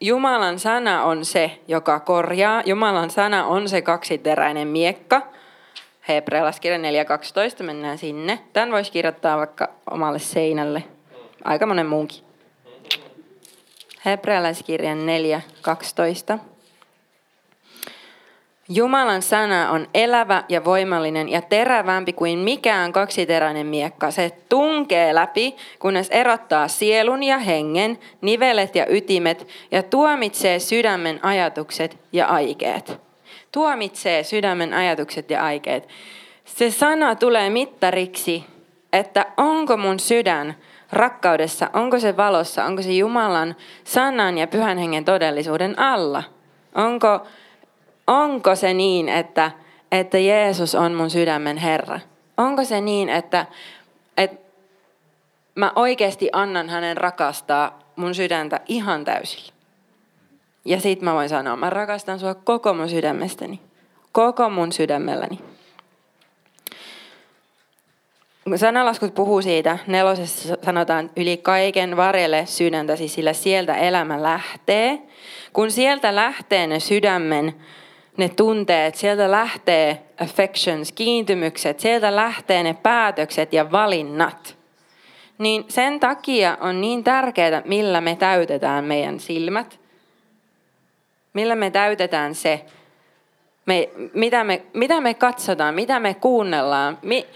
Jumalan 0.00 0.58
sana 0.58 1.04
on 1.04 1.24
se, 1.24 1.58
joka 1.68 2.00
korjaa. 2.00 2.62
Jumalan 2.66 3.10
sana 3.10 3.46
on 3.46 3.68
se 3.68 3.82
kaksiteräinen 3.82 4.68
miekka. 4.68 5.22
Hebrealaiskirja 6.08 6.78
4.12, 6.78 7.62
mennään 7.62 7.98
sinne. 7.98 8.38
Tämän 8.52 8.72
voisi 8.72 8.92
kirjoittaa 8.92 9.36
vaikka 9.36 9.68
omalle 9.90 10.18
seinälle. 10.18 10.84
Aika 11.44 11.66
monen 11.66 11.86
muunkin. 11.86 12.24
Hebrealaiskirjan 14.04 14.98
4.12. 14.98 16.38
Jumalan 18.68 19.22
sana 19.22 19.70
on 19.70 19.86
elävä 19.94 20.44
ja 20.48 20.64
voimallinen 20.64 21.28
ja 21.28 21.42
terävämpi 21.42 22.12
kuin 22.12 22.38
mikään 22.38 22.92
kaksiteräinen 22.92 23.66
miekka. 23.66 24.10
Se 24.10 24.30
tunkee 24.48 25.14
läpi, 25.14 25.56
kunnes 25.78 26.08
erottaa 26.08 26.68
sielun 26.68 27.22
ja 27.22 27.38
hengen, 27.38 27.98
nivelet 28.20 28.74
ja 28.76 28.86
ytimet 28.88 29.48
ja 29.70 29.82
tuomitsee 29.82 30.58
sydämen 30.58 31.24
ajatukset 31.24 31.98
ja 32.12 32.26
aikeet. 32.26 33.00
Tuomitsee 33.52 34.22
sydämen 34.22 34.74
ajatukset 34.74 35.30
ja 35.30 35.44
aikeet. 35.44 35.88
Se 36.44 36.70
sana 36.70 37.14
tulee 37.14 37.50
mittariksi, 37.50 38.44
että 38.92 39.26
onko 39.36 39.76
mun 39.76 40.00
sydän 40.00 40.54
rakkaudessa, 40.92 41.70
onko 41.72 41.98
se 41.98 42.16
valossa, 42.16 42.64
onko 42.64 42.82
se 42.82 42.92
Jumalan 42.92 43.56
sanan 43.84 44.38
ja 44.38 44.46
pyhän 44.46 44.78
hengen 44.78 45.04
todellisuuden 45.04 45.78
alla. 45.78 46.22
Onko 46.74 47.20
onko 48.06 48.54
se 48.54 48.74
niin, 48.74 49.08
että, 49.08 49.50
että 49.92 50.18
Jeesus 50.18 50.74
on 50.74 50.94
mun 50.94 51.10
sydämen 51.10 51.56
Herra? 51.56 52.00
Onko 52.36 52.64
se 52.64 52.80
niin, 52.80 53.08
että, 53.08 53.46
että 54.16 54.36
mä 55.54 55.72
oikeasti 55.76 56.28
annan 56.32 56.68
hänen 56.68 56.96
rakastaa 56.96 57.78
mun 57.96 58.14
sydäntä 58.14 58.60
ihan 58.68 59.04
täysillä? 59.04 59.52
Ja 60.64 60.80
sit 60.80 61.02
mä 61.02 61.14
voin 61.14 61.28
sanoa, 61.28 61.56
mä 61.56 61.70
rakastan 61.70 62.18
sua 62.18 62.34
koko 62.34 62.74
mun 62.74 62.88
sydämestäni. 62.88 63.60
Koko 64.12 64.50
mun 64.50 64.72
sydämelläni. 64.72 65.38
Sanalaskut 68.56 69.14
puhuu 69.14 69.42
siitä, 69.42 69.78
nelosessa 69.86 70.56
sanotaan, 70.64 71.10
yli 71.16 71.36
kaiken 71.36 71.96
varjelle 71.96 72.46
sydäntäsi, 72.46 73.08
sillä 73.08 73.32
sieltä 73.32 73.74
elämä 73.74 74.22
lähtee. 74.22 75.02
Kun 75.52 75.70
sieltä 75.70 76.14
lähtee 76.14 76.66
ne 76.66 76.80
sydämen 76.80 77.54
ne 78.16 78.28
tunteet, 78.28 78.94
sieltä 78.94 79.30
lähtee 79.30 80.02
affections, 80.20 80.92
kiintymykset, 80.92 81.80
sieltä 81.80 82.16
lähtee 82.16 82.62
ne 82.62 82.74
päätökset 82.82 83.52
ja 83.52 83.72
valinnat. 83.72 84.56
Niin 85.38 85.64
sen 85.68 86.00
takia 86.00 86.58
on 86.60 86.80
niin 86.80 87.04
tärkeää, 87.04 87.62
millä 87.64 88.00
me 88.00 88.16
täytetään 88.16 88.84
meidän 88.84 89.20
silmät, 89.20 89.80
millä 91.32 91.54
me 91.54 91.70
täytetään 91.70 92.34
se, 92.34 92.64
me, 93.66 93.88
mitä, 94.14 94.44
me, 94.44 94.62
mitä 94.72 95.00
me 95.00 95.14
katsotaan, 95.14 95.74
mitä 95.74 96.00
me 96.00 96.14
kuunnellaan. 96.14 96.98
Mi, 97.02 97.26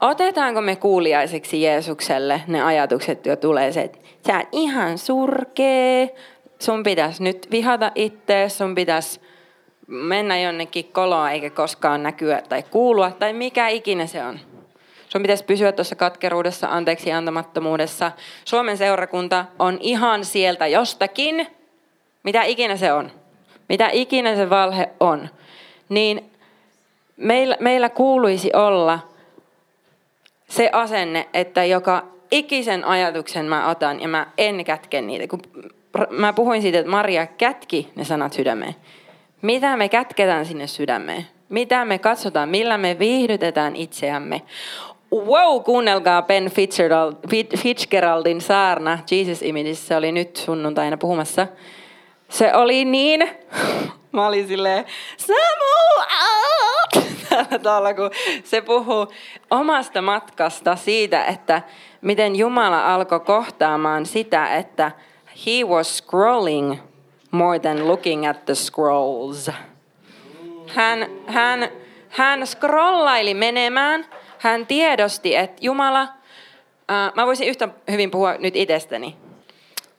otetaanko 0.00 0.60
me 0.60 0.76
kuuliaiseksi 0.76 1.62
Jeesukselle 1.62 2.40
ne 2.46 2.62
ajatukset, 2.62 3.26
jo 3.26 3.36
tulee 3.36 3.72
se, 3.72 3.80
että 3.80 3.98
sä 4.26 4.42
ihan 4.52 4.98
surkee, 4.98 6.14
sun 6.58 6.82
pitäisi 6.82 7.22
nyt 7.22 7.48
vihata 7.50 7.92
itse, 7.94 8.48
sun 8.48 8.74
pitäisi 8.74 9.20
mennä 9.86 10.38
jonnekin 10.38 10.84
koloa 10.92 11.30
eikä 11.30 11.50
koskaan 11.50 12.02
näkyä 12.02 12.42
tai 12.48 12.62
kuulua 12.62 13.10
tai 13.10 13.32
mikä 13.32 13.68
ikinä 13.68 14.06
se 14.06 14.24
on. 14.24 14.40
Sun 15.08 15.22
pitäisi 15.22 15.44
pysyä 15.44 15.72
tuossa 15.72 15.96
katkeruudessa, 15.96 16.68
anteeksi 16.70 17.12
antamattomuudessa. 17.12 18.12
Suomen 18.44 18.76
seurakunta 18.76 19.44
on 19.58 19.78
ihan 19.80 20.24
sieltä 20.24 20.66
jostakin, 20.66 21.46
mitä 22.22 22.42
ikinä 22.42 22.76
se 22.76 22.92
on. 22.92 23.10
Mitä 23.68 23.88
ikinä 23.92 24.36
se 24.36 24.50
valhe 24.50 24.88
on. 25.00 25.28
Niin 25.88 26.30
meillä, 27.16 27.56
meillä 27.60 27.88
kuuluisi 27.88 28.50
olla 28.54 28.98
se 30.48 30.70
asenne, 30.72 31.28
että 31.34 31.64
joka 31.64 32.04
ikisen 32.30 32.84
ajatuksen 32.84 33.46
mä 33.46 33.68
otan 33.68 34.00
ja 34.00 34.08
mä 34.08 34.26
en 34.38 34.64
kätke 34.64 35.00
niitä. 35.00 35.26
Kun 35.26 35.42
mä 36.10 36.32
puhuin 36.32 36.62
siitä, 36.62 36.78
että 36.78 36.90
Maria 36.90 37.26
kätki 37.26 37.92
ne 37.96 38.04
sanat 38.04 38.32
sydämeen. 38.32 38.74
Mitä 39.44 39.76
me 39.76 39.88
kätketään 39.88 40.46
sinne 40.46 40.66
sydämeen? 40.66 41.26
mitä 41.48 41.84
me 41.84 41.98
katsotaan, 41.98 42.48
millä 42.48 42.78
me 42.78 42.98
viihdytetään 42.98 43.76
itseämme. 43.76 44.42
Wow, 45.12 45.62
kuunnelkaa 45.62 46.22
Ben 46.22 46.50
Fitzgerald, 46.50 47.14
Fitzgeraldin 47.56 48.40
saarna 48.40 48.98
Jesus 49.10 49.42
Images, 49.42 49.86
se 49.86 49.96
oli 49.96 50.12
nyt 50.12 50.36
sunnuntaina 50.36 50.96
puhumassa. 50.96 51.46
Se 52.28 52.54
oli 52.54 52.84
niin, 52.84 53.30
mä 54.12 54.26
olin 54.26 54.48
silleen, 54.48 54.84
Samu, 55.16 56.04
tällä 57.62 57.94
kun 57.94 58.10
se 58.44 58.60
puhuu 58.60 59.12
omasta 59.50 60.02
matkasta 60.02 60.76
siitä, 60.76 61.24
että 61.24 61.62
miten 62.00 62.36
Jumala 62.36 62.94
alkoi 62.94 63.20
kohtaamaan 63.20 64.06
sitä, 64.06 64.56
että 64.56 64.92
he 65.46 65.64
was 65.64 65.98
scrolling 65.98 66.76
more 67.34 67.58
than 67.58 67.88
looking 67.88 68.28
at 68.28 68.44
the 68.44 68.54
scrolls. 68.54 69.50
Hän, 70.74 71.06
hän, 71.26 71.68
hän 72.08 72.46
scrollaili 72.46 73.34
menemään, 73.34 74.06
hän 74.38 74.66
tiedosti, 74.66 75.36
että 75.36 75.56
Jumala, 75.60 76.02
äh, 76.90 77.12
mä 77.14 77.26
voisin 77.26 77.48
yhtä 77.48 77.68
hyvin 77.90 78.10
puhua 78.10 78.34
nyt 78.38 78.56
itsestäni. 78.56 79.16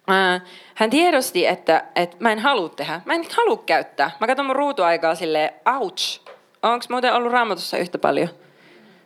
Äh, 0.10 0.42
hän 0.76 0.90
tiedosti, 0.90 1.46
että, 1.46 1.84
että 1.96 2.18
mä 2.20 2.32
en 2.32 2.40
halua 2.40 2.70
tehdä, 2.70 3.02
mä 3.06 3.14
en 3.14 3.26
halua 3.38 3.64
käyttää. 3.66 4.12
Mä 4.20 4.28
katson 4.28 4.46
mun 4.46 4.56
ruutuaikaa 4.56 5.16
silleen, 5.16 5.50
ouch, 5.80 6.22
onko 6.64 6.86
muuten 6.90 7.14
ollut 7.14 7.32
raamatussa 7.32 7.78
yhtä 7.78 7.98
paljon? 7.98 8.30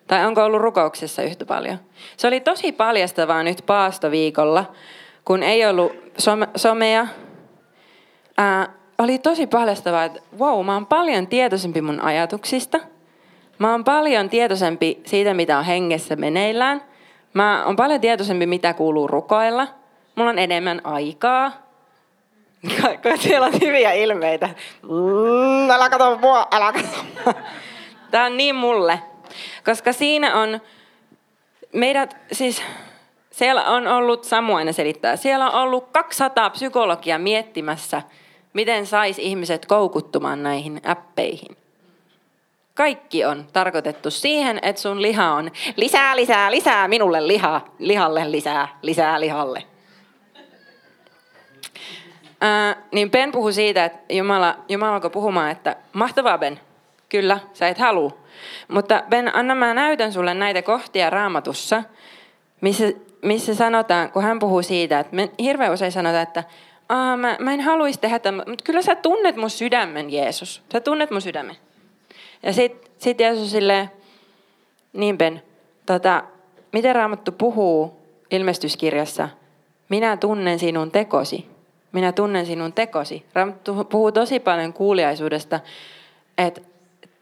Tai 0.08 0.26
onko 0.26 0.44
ollut 0.44 0.62
rukouksessa 0.62 1.22
yhtä 1.22 1.46
paljon? 1.46 1.78
Se 2.18 2.28
oli 2.28 2.40
tosi 2.40 2.72
paljastavaa 2.72 3.44
nyt 3.44 3.64
paastoviikolla, 3.66 4.72
kun 5.26 5.44
ei 5.44 5.66
ollut 5.66 5.92
some, 6.18 6.48
somea. 6.56 7.08
Ää, 8.40 8.68
oli 8.98 9.20
tosi 9.20 9.48
paljastavaa, 9.48 10.04
että 10.04 10.20
wow, 10.40 10.66
mä 10.66 10.74
oon 10.74 10.86
paljon 10.86 11.28
tietoisempi 11.28 11.82
mun 11.82 12.02
ajatuksista. 12.02 12.80
Mä 13.58 13.72
oon 13.72 13.84
paljon 13.84 14.30
tietoisempi 14.30 15.02
siitä, 15.06 15.34
mitä 15.34 15.58
on 15.58 15.66
hengessä 15.66 16.16
meneillään. 16.16 16.84
Mä 17.34 17.66
oon 17.66 17.76
paljon 17.76 18.02
tietoisempi, 18.02 18.46
mitä 18.46 18.74
kuuluu 18.74 19.08
rukoilla. 19.08 19.68
Mulla 20.16 20.30
on 20.30 20.40
enemmän 20.40 20.82
aikaa. 20.84 21.52
Kun 23.04 23.18
siellä 23.18 23.48
on 23.48 23.54
hyviä 23.62 23.92
ilmeitä. 23.92 24.50
Mm, 24.82 25.72
älä 25.72 25.90
kato 25.90 26.18
mua, 26.18 26.48
älä 26.52 26.74
kato. 26.74 27.34
Tää 28.12 28.26
on 28.26 28.38
niin 28.38 28.56
mulle. 28.56 29.00
Koska 29.66 29.94
siinä 29.94 30.36
on 30.36 30.62
meidät, 31.74 32.18
siis 32.32 32.62
siellä 33.32 33.64
on 33.64 33.88
ollut, 33.88 34.24
Samu 34.24 34.56
aina 34.56 34.72
selittää, 34.72 35.16
siellä 35.16 35.50
on 35.50 35.62
ollut 35.62 35.90
200 35.92 36.50
psykologia 36.50 37.20
miettimässä, 37.20 38.02
miten 38.54 38.86
sais 38.86 39.20
ihmiset 39.20 39.66
koukuttumaan 39.66 40.44
näihin 40.44 40.82
appeihin. 40.86 41.58
Kaikki 42.76 43.26
on 43.26 43.48
tarkoitettu 43.54 44.12
siihen, 44.12 44.60
että 44.62 44.82
sun 44.82 45.02
liha 45.02 45.32
on 45.34 45.52
lisää, 45.76 46.16
lisää, 46.16 46.52
lisää 46.52 46.88
minulle 46.88 47.28
lihaa, 47.28 47.66
lihalle 47.80 48.32
lisää, 48.32 48.68
lisää 48.82 49.20
lihalle. 49.20 49.64
Ää, 52.42 52.76
niin 52.92 53.12
Ben 53.12 53.32
puhui 53.32 53.54
siitä, 53.54 53.86
että 53.86 54.14
Jumala, 54.14 54.56
Jumala 54.70 54.94
alkoi 54.94 55.10
puhumaan, 55.10 55.52
että 55.52 55.76
mahtavaa 55.94 56.38
Ben, 56.38 56.60
kyllä, 57.10 57.40
sä 57.54 57.68
et 57.68 57.78
halua. 57.78 58.18
Mutta 58.68 59.04
Ben, 59.10 59.36
anna 59.36 59.56
mä 59.56 59.74
näytän 59.74 60.14
sulle 60.14 60.34
näitä 60.34 60.62
kohtia 60.62 61.10
raamatussa, 61.10 61.84
missä, 62.62 62.84
missä 63.22 63.56
sanotaan, 63.56 64.12
kun 64.12 64.24
hän 64.24 64.40
puhuu 64.40 64.62
siitä, 64.62 65.00
että 65.00 65.16
me 65.16 65.30
hirveän 65.40 65.74
usein 65.74 65.92
sanotaan, 65.92 66.24
että 66.24 66.44
Aa, 66.90 67.18
mä, 67.18 67.38
mä 67.40 67.54
en 67.54 67.62
haluaisi 67.62 68.00
tehdä 68.00 68.20
tämän, 68.20 68.46
mutta 68.48 68.64
kyllä 68.64 68.82
sä 68.82 68.96
tunnet 68.96 69.36
mun 69.36 69.50
sydämen, 69.50 70.10
Jeesus. 70.10 70.62
Sä 70.74 70.80
tunnet 70.82 71.12
mun 71.12 71.22
sydämen. 71.22 71.56
Ja 72.44 72.54
sitten 72.54 72.92
sit 72.98 73.20
Jeesus 73.20 73.52
silleen, 73.52 73.92
niin 74.94 75.18
Ben, 75.18 75.44
tota, 75.86 76.24
miten 76.72 76.96
Raamattu 76.96 77.32
puhuu 77.32 78.00
ilmestyskirjassa, 78.32 79.30
minä 79.90 80.18
tunnen 80.18 80.60
sinun 80.60 80.92
tekosi. 80.92 81.46
Minä 81.92 82.12
tunnen 82.12 82.46
sinun 82.46 82.74
tekosi. 82.74 83.26
Raamattu 83.34 83.84
puhuu 83.84 84.12
tosi 84.12 84.40
paljon 84.40 84.74
kuuliaisuudesta, 84.74 85.60
että 86.38 86.62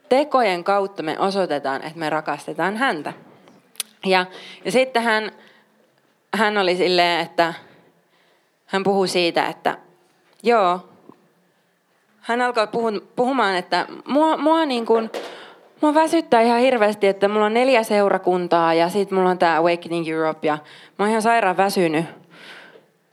tekojen 0.10 0.64
kautta 0.64 1.04
me 1.04 1.20
osoitetaan, 1.20 1.84
että 1.84 2.00
me 2.00 2.10
rakastetaan 2.10 2.78
häntä. 2.78 3.14
Ja, 4.06 4.26
ja 4.66 4.72
sitten 4.72 5.04
hän, 5.04 5.32
hän 6.34 6.58
oli 6.58 6.76
silleen, 6.76 7.20
että 7.20 7.54
hän 8.68 8.84
puhuu 8.84 9.08
siitä, 9.08 9.46
että 9.46 9.78
joo, 10.44 10.80
hän 12.22 12.42
alkoi 12.42 12.68
puhumaan, 13.16 13.56
että 13.56 13.88
mua, 14.06 14.38
mua, 14.38 14.66
niin 14.66 14.86
kuin, 14.86 15.10
mua 15.82 15.94
väsyttää 15.94 16.42
ihan 16.42 16.60
hirveästi, 16.60 17.08
että 17.08 17.28
mulla 17.28 17.46
on 17.46 17.54
neljä 17.54 17.84
seurakuntaa 17.84 18.74
ja 18.74 18.90
sitten 18.90 19.18
mulla 19.18 19.30
on 19.30 19.38
tämä 19.38 19.58
Awakening 19.58 20.10
Europe 20.10 20.48
ja 20.48 20.58
mä 21.00 21.06
oon 21.06 21.10
ihan 21.10 21.22
sairaan 21.22 21.58
väsynyt. 21.58 22.06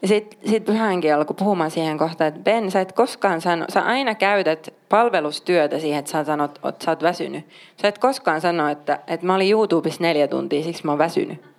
Ja 0.03 0.09
sitten 0.09 0.51
sit 0.51 0.65
pyhänkin 0.65 1.15
alkoi 1.15 1.37
puhumaan 1.39 1.71
siihen 1.71 1.99
kohtaan, 1.99 2.29
että 2.29 2.41
Ben, 2.41 2.71
sä 2.71 2.81
et 2.81 2.93
koskaan 2.93 3.41
sano, 3.41 3.65
sä 3.69 3.81
aina 3.83 4.15
käytät 4.15 4.75
palvelustyötä 4.89 5.79
siihen, 5.79 5.99
että 5.99 6.11
sä 6.11 6.25
sanot, 6.25 6.61
että 6.69 6.85
sä 6.85 6.91
oot 6.91 7.03
väsynyt. 7.03 7.47
Sä 7.83 7.89
et 7.89 7.99
koskaan 7.99 8.41
sano, 8.41 8.69
että, 8.69 8.99
että 9.07 9.27
mä 9.27 9.35
olin 9.35 9.51
YouTubessa 9.51 10.03
neljä 10.03 10.29
tuntia, 10.29 10.63
siksi 10.63 10.85
mä 10.85 10.93
oon 10.93 10.99
väsynyt. 10.99 11.54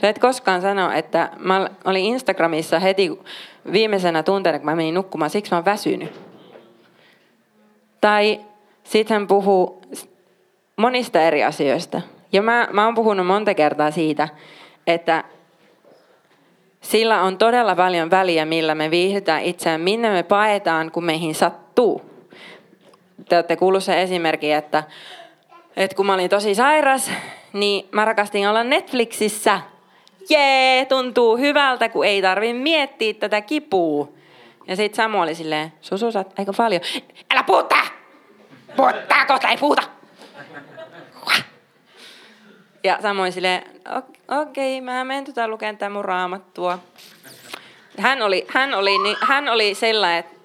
Sä 0.00 0.08
et 0.08 0.18
koskaan 0.18 0.62
sano, 0.62 0.90
että 0.90 1.30
mä 1.38 1.68
olin 1.84 2.04
Instagramissa 2.04 2.78
heti 2.78 3.18
viimeisenä 3.72 4.22
tunteena, 4.22 4.58
kun 4.58 4.66
mä 4.66 4.76
menin 4.76 4.94
nukkumaan, 4.94 5.30
siksi 5.30 5.50
mä 5.50 5.56
oon 5.56 5.64
väsynyt. 5.64 6.20
Tai 8.00 8.40
sitten 8.84 9.14
hän 9.14 9.26
puhuu 9.26 9.82
monista 10.76 11.20
eri 11.20 11.44
asioista. 11.44 12.00
Ja 12.32 12.42
mä, 12.42 12.68
mä 12.72 12.84
oon 12.84 12.94
puhunut 12.94 13.26
monta 13.26 13.54
kertaa 13.54 13.90
siitä, 13.90 14.28
että 14.86 15.24
sillä 16.80 17.22
on 17.22 17.38
todella 17.38 17.76
paljon 17.76 18.10
väliä, 18.10 18.44
millä 18.44 18.74
me 18.74 18.90
viihdytään 18.90 19.42
itseään, 19.42 19.80
minne 19.80 20.10
me 20.10 20.22
paetaan, 20.22 20.90
kun 20.90 21.04
meihin 21.04 21.34
sattuu. 21.34 22.02
Te 23.28 23.36
olette 23.36 23.56
kuullut 23.56 23.84
se 23.84 24.02
esimerkki, 24.02 24.52
että, 24.52 24.84
että 25.76 25.96
kun 25.96 26.06
mä 26.06 26.14
olin 26.14 26.30
tosi 26.30 26.54
sairas, 26.54 27.10
niin 27.52 27.88
mä 27.92 28.04
rakastin 28.04 28.48
olla 28.48 28.64
Netflixissä. 28.64 29.60
Jee, 30.30 30.84
tuntuu 30.84 31.36
hyvältä, 31.36 31.88
kun 31.88 32.06
ei 32.06 32.22
tarvi 32.22 32.52
miettiä 32.52 33.14
tätä 33.14 33.40
kipua. 33.40 34.08
Ja 34.66 34.76
sitten 34.76 34.96
Samu 34.96 35.20
oli 35.20 35.34
silleen, 35.34 35.72
Susu, 35.80 36.12
sä 36.12 36.24
aika 36.38 36.52
paljon. 36.56 36.80
Älä 37.30 37.42
puhuta! 37.42 37.76
Puhuttaa, 38.76 39.26
kohta 39.26 39.48
ei 39.48 39.56
puhuta! 39.56 39.82
Ja 42.84 42.98
samoin 43.02 43.32
silleen, 43.32 43.62
okei, 44.40 44.78
okay, 44.78 44.84
mä 44.84 45.04
menen 45.04 45.24
tota 45.24 45.48
lukemaan 45.48 45.76
tämän 45.76 45.92
mun 45.92 46.04
raamattua. 46.04 46.78
Hän 47.98 48.22
oli, 48.22 48.46
hän 48.48 48.74
oli, 48.74 48.98
niin, 48.98 49.16
hän 49.20 49.48
oli 49.48 49.74
sellainen, 49.74 50.18
että 50.18 50.36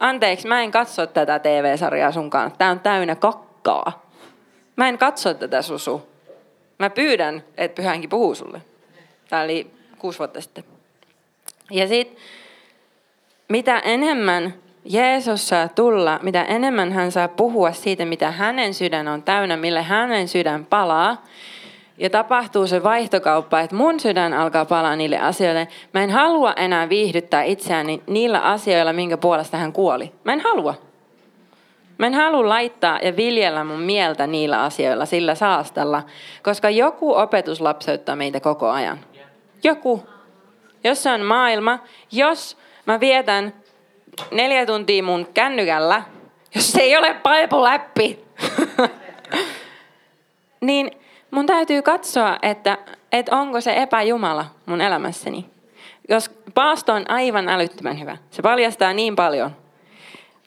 anteeksi, 0.00 0.48
mä 0.48 0.62
en 0.62 0.70
katso 0.70 1.06
tätä 1.06 1.38
TV-sarjaa 1.38 2.12
sunkaan. 2.12 2.52
Tää 2.58 2.70
on 2.70 2.80
täynnä 2.80 3.14
kakkaa. 3.14 4.10
Mä 4.76 4.88
en 4.88 4.98
katso 4.98 5.34
tätä 5.34 5.62
susu. 5.62 6.08
Mä 6.78 6.90
pyydän, 6.90 7.44
että 7.56 7.82
pyhänkin 7.82 8.10
puhuu 8.10 8.34
sulle. 8.34 8.60
Tää 9.34 9.42
oli 9.42 9.70
kuusi 9.98 10.18
vuotta 10.18 10.40
sitten. 10.40 10.64
Ja 11.70 11.88
sit, 11.88 12.16
mitä 13.48 13.78
enemmän 13.78 14.54
Jeesus 14.84 15.48
saa 15.48 15.68
tulla, 15.68 16.18
mitä 16.22 16.44
enemmän 16.44 16.92
hän 16.92 17.12
saa 17.12 17.28
puhua 17.28 17.72
siitä, 17.72 18.04
mitä 18.04 18.30
hänen 18.30 18.74
sydän 18.74 19.08
on 19.08 19.22
täynnä, 19.22 19.56
millä 19.56 19.82
hänen 19.82 20.28
sydän 20.28 20.64
palaa, 20.64 21.24
ja 21.98 22.10
tapahtuu 22.10 22.66
se 22.66 22.82
vaihtokauppa, 22.82 23.60
että 23.60 23.76
mun 23.76 24.00
sydän 24.00 24.32
alkaa 24.32 24.64
palaa 24.64 24.96
niille 24.96 25.18
asioille. 25.18 25.68
Mä 25.94 26.02
en 26.02 26.10
halua 26.10 26.52
enää 26.52 26.88
viihdyttää 26.88 27.42
itseäni 27.42 28.02
niillä 28.06 28.40
asioilla, 28.40 28.92
minkä 28.92 29.16
puolesta 29.16 29.56
hän 29.56 29.72
kuoli. 29.72 30.12
Mä 30.24 30.32
en 30.32 30.40
halua. 30.40 30.74
Mä 31.98 32.06
en 32.06 32.14
halua 32.14 32.48
laittaa 32.48 32.98
ja 33.02 33.16
viljellä 33.16 33.64
mun 33.64 33.80
mieltä 33.80 34.26
niillä 34.26 34.62
asioilla, 34.62 35.06
sillä 35.06 35.34
saastalla, 35.34 36.02
koska 36.42 36.70
joku 36.70 37.14
opetus 37.14 37.60
lapseuttaa 37.60 38.16
meitä 38.16 38.40
koko 38.40 38.70
ajan. 38.70 38.98
Joku. 39.64 40.06
Jos 40.84 41.06
on 41.06 41.20
maailma, 41.20 41.78
jos 42.12 42.56
mä 42.86 43.00
vietän 43.00 43.54
neljä 44.30 44.66
tuntia 44.66 45.02
mun 45.02 45.26
kännykällä, 45.34 46.02
jos 46.54 46.72
se 46.72 46.80
ei 46.80 46.96
ole 46.96 47.12
Bible-läppi, 47.14 48.24
niin 50.66 50.90
mun 51.30 51.46
täytyy 51.46 51.82
katsoa, 51.82 52.38
että, 52.42 52.78
että 53.12 53.36
onko 53.36 53.60
se 53.60 53.74
epäjumala 53.76 54.46
mun 54.66 54.80
elämässäni. 54.80 55.46
Jos 56.08 56.30
paasto 56.54 56.92
on 56.92 57.10
aivan 57.10 57.48
älyttömän 57.48 58.00
hyvä, 58.00 58.16
se 58.30 58.42
paljastaa 58.42 58.92
niin 58.92 59.16
paljon. 59.16 59.56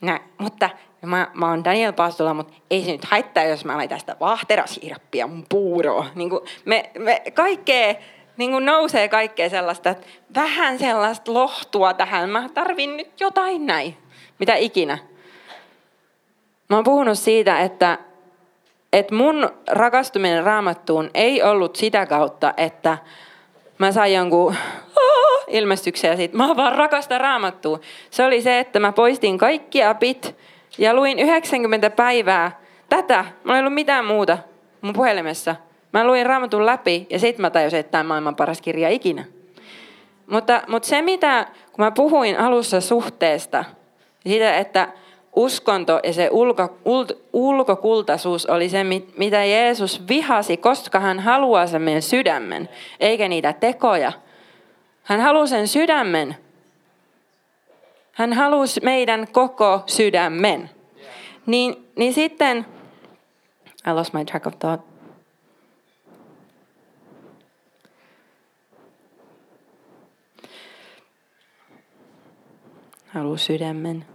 Nä, 0.01 0.19
mutta 0.37 0.69
mä, 1.01 1.27
mä 1.33 1.49
oon 1.49 1.63
Daniel 1.63 1.93
Paastola, 1.93 2.33
mutta 2.33 2.53
ei 2.71 2.83
se 2.83 2.91
nyt 2.91 3.05
haittaa, 3.05 3.43
jos 3.43 3.65
mä 3.65 3.77
laitan 3.77 3.99
sitä 3.99 4.15
vahterasiirappia 4.19 5.27
mun 5.27 5.45
puuroa. 5.49 6.05
Niin 6.15 6.29
me, 6.65 6.91
me 6.99 7.21
kaikkea, 7.33 7.95
niin 8.37 8.51
kuin 8.51 8.65
nousee 8.65 9.07
kaikkea 9.07 9.49
sellaista, 9.49 9.89
että 9.89 10.07
vähän 10.35 10.79
sellaista 10.79 11.33
lohtua 11.33 11.93
tähän. 11.93 12.29
Mä 12.29 12.49
tarvin 12.53 12.97
nyt 12.97 13.19
jotain 13.19 13.65
näin. 13.65 13.97
Mitä 14.39 14.55
ikinä. 14.55 14.97
Mä 16.69 16.75
oon 16.75 16.83
puhunut 16.83 17.19
siitä, 17.19 17.59
että 17.59 17.97
että 18.93 19.15
mun 19.15 19.49
rakastuminen 19.69 20.43
raamattuun 20.43 21.09
ei 21.13 21.43
ollut 21.43 21.75
sitä 21.75 22.05
kautta, 22.05 22.53
että 22.57 22.97
mä 23.77 23.91
sain 23.91 24.13
jonkun 24.13 24.55
ilmestyksiä 25.47 26.15
siitä. 26.15 26.37
Mä 26.37 26.55
vaan 26.55 26.75
rakastan 26.75 27.21
raamattua. 27.21 27.79
Se 28.09 28.23
oli 28.23 28.41
se, 28.41 28.59
että 28.59 28.79
mä 28.79 28.91
poistin 28.91 29.37
kaikki 29.37 29.83
apit 29.83 30.35
ja 30.77 30.93
luin 30.93 31.19
90 31.19 31.89
päivää 31.89 32.59
tätä. 32.89 33.25
Mulla 33.43 33.55
ei 33.55 33.59
ollut 33.59 33.73
mitään 33.73 34.05
muuta 34.05 34.37
mun 34.81 34.93
puhelimessa. 34.93 35.55
Mä 35.93 36.07
luin 36.07 36.25
raamatun 36.25 36.65
läpi 36.65 37.07
ja 37.09 37.19
sitten 37.19 37.41
mä 37.41 37.49
tajusin, 37.49 37.79
että 37.79 37.91
tämä 37.91 37.99
on 37.99 38.05
maailman 38.05 38.35
paras 38.35 38.61
kirja 38.61 38.89
ikinä. 38.89 39.25
Mutta, 40.27 40.61
mutta 40.67 40.87
se, 40.87 41.01
mitä, 41.01 41.47
kun 41.73 41.85
mä 41.85 41.91
puhuin 41.91 42.39
alussa 42.39 42.81
suhteesta, 42.81 43.65
siitä, 44.27 44.57
että 44.57 44.89
uskonto 45.35 45.99
ja 46.03 46.13
se 46.13 46.29
ulko, 46.31 46.77
ult, 46.85 47.11
ulkokultaisuus 47.33 48.45
oli 48.45 48.69
se, 48.69 48.83
mitä 49.17 49.45
Jeesus 49.45 50.07
vihasi, 50.07 50.57
koska 50.57 50.99
hän 50.99 51.19
haluaa 51.19 51.67
sen 51.67 51.81
meidän 51.81 52.01
sydämen, 52.01 52.69
eikä 52.99 53.27
niitä 53.27 53.53
tekoja. 53.53 54.11
Hän 55.03 55.21
haluaa 55.21 55.47
sen 55.47 55.67
sydämen. 55.67 56.35
Hän 58.11 58.33
halusi 58.33 58.81
meidän 58.83 59.27
koko 59.31 59.83
sydämen. 59.85 60.69
Niin, 61.45 61.87
niin 61.95 62.13
sitten, 62.13 62.65
I 63.87 63.91
lost 63.91 64.13
my 64.13 64.25
track 64.25 64.47
of 64.47 64.59
thought. 64.59 64.86
Haluaa 73.07 73.37
sydämen. 73.37 74.05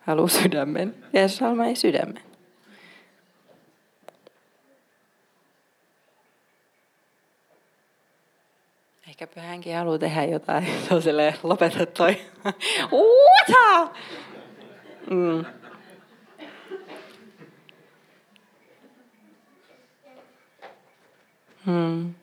Haluaa 0.00 0.28
sydämen. 0.28 0.94
Jeesus 1.12 1.40
haluaa 1.40 1.74
sydämen. 1.74 2.20
Ehkä 9.08 9.26
pyhänkin 9.26 9.76
haluaa 9.76 9.98
tehdä 9.98 10.24
jotain. 10.24 10.66
Se 10.88 10.94
on 10.94 11.02
silleen, 11.02 11.34
lopeta 11.42 11.86
toi. 11.86 12.16
What? 12.92 13.92
Mm. 15.10 15.44
Hmm. 21.64 22.14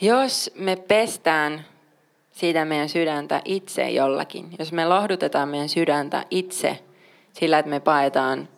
Jos 0.00 0.50
me 0.54 0.76
pestään 0.76 1.64
siitä 2.30 2.64
meidän 2.64 2.88
sydäntä 2.88 3.42
itse 3.44 3.90
jollakin, 3.90 4.50
jos 4.58 4.72
me 4.72 4.86
lohdutetaan 4.86 5.48
meidän 5.48 5.68
sydäntä 5.68 6.24
itse 6.30 6.78
sillä, 7.32 7.58
että 7.58 7.70
me 7.70 7.80
paetaan 7.80 8.48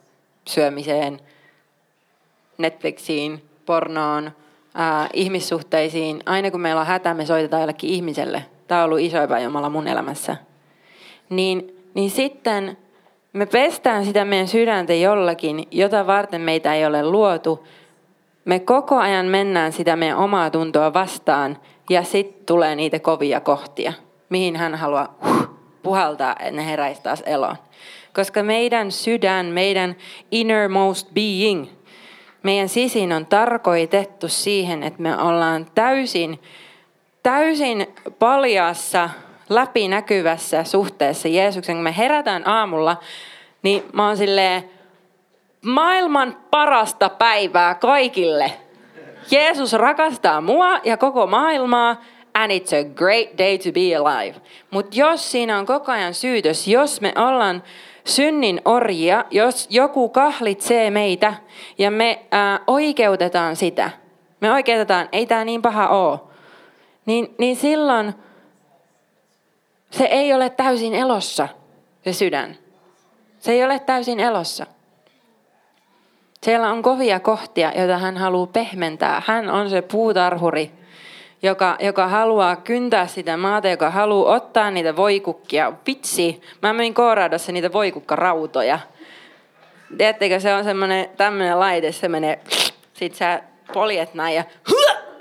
syömiseen, 0.48 1.20
Netflixiin, 2.58 3.44
pornoon, 3.66 4.30
ää, 4.74 5.08
ihmissuhteisiin, 5.12 6.22
aina 6.26 6.50
kun 6.50 6.60
meillä 6.60 6.80
on 6.80 6.86
hätä, 6.86 7.14
me 7.14 7.26
soitetaan 7.26 7.62
jollekin 7.62 7.90
ihmiselle. 7.90 8.44
Tämä 8.68 8.80
on 8.80 8.84
ollut 8.84 9.00
iso 9.00 9.22
epäjumala 9.22 9.70
mun 9.70 9.88
elämässä. 9.88 10.36
Niin, 11.28 11.76
niin 11.94 12.10
sitten 12.10 12.76
me 13.32 13.46
pestään 13.46 14.04
sitä 14.04 14.24
meidän 14.24 14.48
sydäntä 14.48 14.94
jollakin, 14.94 15.68
jota 15.70 16.06
varten 16.06 16.40
meitä 16.40 16.74
ei 16.74 16.86
ole 16.86 17.02
luotu, 17.02 17.66
me 18.44 18.58
koko 18.58 18.96
ajan 18.98 19.26
mennään 19.26 19.72
sitä 19.72 19.96
meidän 19.96 20.16
omaa 20.18 20.50
tuntoa 20.50 20.92
vastaan 20.92 21.58
ja 21.90 22.02
sitten 22.02 22.46
tulee 22.46 22.74
niitä 22.74 22.98
kovia 22.98 23.40
kohtia, 23.40 23.92
mihin 24.28 24.56
hän 24.56 24.74
haluaa 24.74 25.18
puhaltaa, 25.82 26.36
että 26.38 26.50
ne 26.50 26.66
heräisi 26.66 27.02
taas 27.02 27.22
eloon. 27.26 27.56
Koska 28.14 28.42
meidän 28.42 28.92
sydän, 28.92 29.46
meidän 29.46 29.96
innermost 30.30 31.08
being, 31.14 31.66
meidän 32.42 32.68
sisin 32.68 33.12
on 33.12 33.26
tarkoitettu 33.26 34.28
siihen, 34.28 34.82
että 34.82 35.02
me 35.02 35.22
ollaan 35.22 35.66
täysin, 35.74 36.40
täysin 37.22 37.86
paljassa, 38.18 39.10
läpinäkyvässä 39.48 40.64
suhteessa 40.64 41.28
Jeesuksen. 41.28 41.76
Kun 41.76 41.82
me 41.82 41.96
herätään 41.96 42.48
aamulla, 42.48 42.96
niin 43.62 43.82
mä 43.92 44.06
oon 44.06 44.16
silleen, 44.16 44.70
maailman 45.64 46.36
parasta 46.50 47.08
päivää 47.08 47.74
kaikille. 47.74 48.52
Jeesus 49.30 49.72
rakastaa 49.72 50.40
mua 50.40 50.80
ja 50.84 50.96
koko 50.96 51.26
maailmaa, 51.26 52.02
and 52.34 52.52
it's 52.52 52.74
a 52.74 52.94
great 52.94 53.38
day 53.38 53.58
to 53.58 53.72
be 53.72 53.96
alive. 53.96 54.40
Mutta 54.70 54.96
jos 54.96 55.30
siinä 55.30 55.58
on 55.58 55.66
koko 55.66 55.92
ajan 55.92 56.14
syytös, 56.14 56.68
jos 56.68 57.00
me 57.00 57.12
ollaan 57.16 57.62
synnin 58.04 58.60
orjia, 58.64 59.24
jos 59.30 59.66
joku 59.70 60.08
kahlitsee 60.08 60.90
meitä 60.90 61.34
ja 61.78 61.90
me 61.90 62.26
ää, 62.30 62.60
oikeutetaan 62.66 63.56
sitä, 63.56 63.90
me 64.40 64.52
oikeutetaan, 64.52 65.08
ei 65.12 65.26
tämä 65.26 65.44
niin 65.44 65.62
paha 65.62 65.88
ole, 65.88 66.20
niin, 67.06 67.34
niin 67.38 67.56
silloin 67.56 68.14
se 69.90 70.04
ei 70.04 70.32
ole 70.32 70.50
täysin 70.50 70.94
elossa, 70.94 71.48
se 72.04 72.12
sydän. 72.12 72.56
Se 73.38 73.52
ei 73.52 73.64
ole 73.64 73.78
täysin 73.78 74.20
elossa. 74.20 74.66
Siellä 76.44 76.70
on 76.70 76.82
kovia 76.82 77.20
kohtia, 77.20 77.72
joita 77.76 77.98
hän 77.98 78.16
haluaa 78.16 78.46
pehmentää. 78.46 79.22
Hän 79.26 79.50
on 79.50 79.70
se 79.70 79.82
puutarhuri, 79.82 80.70
joka, 81.42 81.76
joka 81.80 82.08
haluaa 82.08 82.56
kyntää 82.56 83.06
sitä 83.06 83.36
maata, 83.36 83.68
joka 83.68 83.90
haluaa 83.90 84.34
ottaa 84.34 84.70
niitä 84.70 84.96
voikukkia. 84.96 85.72
Vitsi, 85.86 86.40
mä 86.62 86.72
myin 86.72 86.94
Kooradossa 86.94 87.52
niitä 87.52 87.72
voikukkarautoja. 87.72 88.78
Tiedättekö, 89.98 90.40
se 90.40 90.54
on 90.54 90.64
semmoinen 90.64 91.08
tämmöinen 91.16 91.60
laite, 91.60 91.92
se 91.92 92.08
menee, 92.08 92.40
sit 92.94 93.14
sä 93.14 93.42
poljet 93.72 94.14
näin 94.14 94.36
ja 94.36 94.44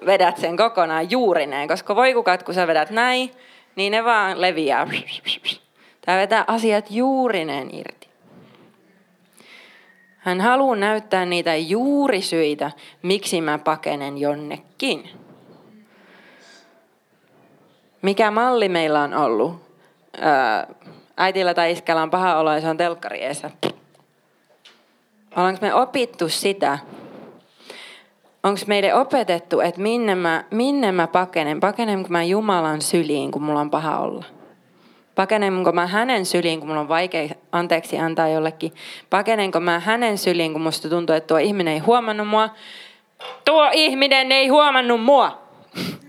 vedät 0.06 0.38
sen 0.38 0.58
kokonaan 0.58 1.12
juurineen, 1.12 1.68
koska 1.68 1.96
voikukat, 1.96 2.44
kun 2.44 2.54
sä 2.54 2.68
vedät 2.68 2.90
näin, 2.90 3.32
niin 3.76 3.92
ne 3.92 4.04
vaan 4.04 4.42
leviää. 4.42 4.88
Tää 6.06 6.20
vetää 6.20 6.44
asiat 6.48 6.86
juurineen 6.92 7.76
irti. 7.76 7.99
Hän 10.20 10.42
haluaa 10.42 10.76
näyttää 10.76 11.26
niitä 11.26 11.56
juurisyitä, 11.56 12.72
miksi 13.02 13.42
mä 13.42 13.58
pakenen 13.58 14.18
jonnekin. 14.18 15.10
Mikä 18.02 18.32
malli 18.32 18.70
meillä 18.70 19.02
on 19.02 19.14
ollut? 19.14 19.70
äitillä 21.18 21.54
tai 21.54 21.72
iskällä 21.72 22.02
on 22.02 22.10
paha 22.10 22.40
olo 22.40 22.54
ja 22.54 22.62
se 22.62 22.70
on 22.70 22.78
telkkari 22.78 23.20
eessä. 23.20 23.52
Ollaanko 25.36 25.60
me 25.62 25.74
opittu 25.74 26.30
sitä? 26.30 26.80
Onko 28.44 28.60
meille 28.68 28.94
opetettu, 28.94 29.60
että 29.60 29.82
minne 29.82 30.16
mä, 30.16 30.44
minne 30.52 30.92
mä 30.92 31.08
pakenen? 31.08 31.60
Pakenenko 31.60 32.10
mä 32.10 32.24
Jumalan 32.24 32.82
syliin, 32.82 33.32
kun 33.32 33.42
mulla 33.42 33.60
on 33.60 33.70
paha 33.70 34.00
olla? 34.00 34.26
Pakenenko 35.20 35.72
mä 35.72 35.88
hänen 35.88 36.26
syliin, 36.26 36.60
kun 36.60 36.68
mulla 36.68 36.82
on 36.82 36.88
vaikea 36.88 37.30
anteeksi 37.52 37.98
antaa 37.98 38.28
jollekin? 38.28 38.74
Pakenenko 39.10 39.60
mä 39.60 39.80
hänen 39.80 40.18
syliin, 40.18 40.54
kun 40.54 40.62
musta 40.62 40.90
tuntuu, 40.90 41.16
että 41.16 41.28
tuo 41.28 41.38
ihminen 41.38 41.74
ei 41.74 41.80
huomannut 41.80 42.28
mua? 42.28 42.50
Tuo 43.46 43.70
ihminen 43.74 44.32
ei 44.32 44.48
huomannut 44.48 45.04
mua! 45.04 45.42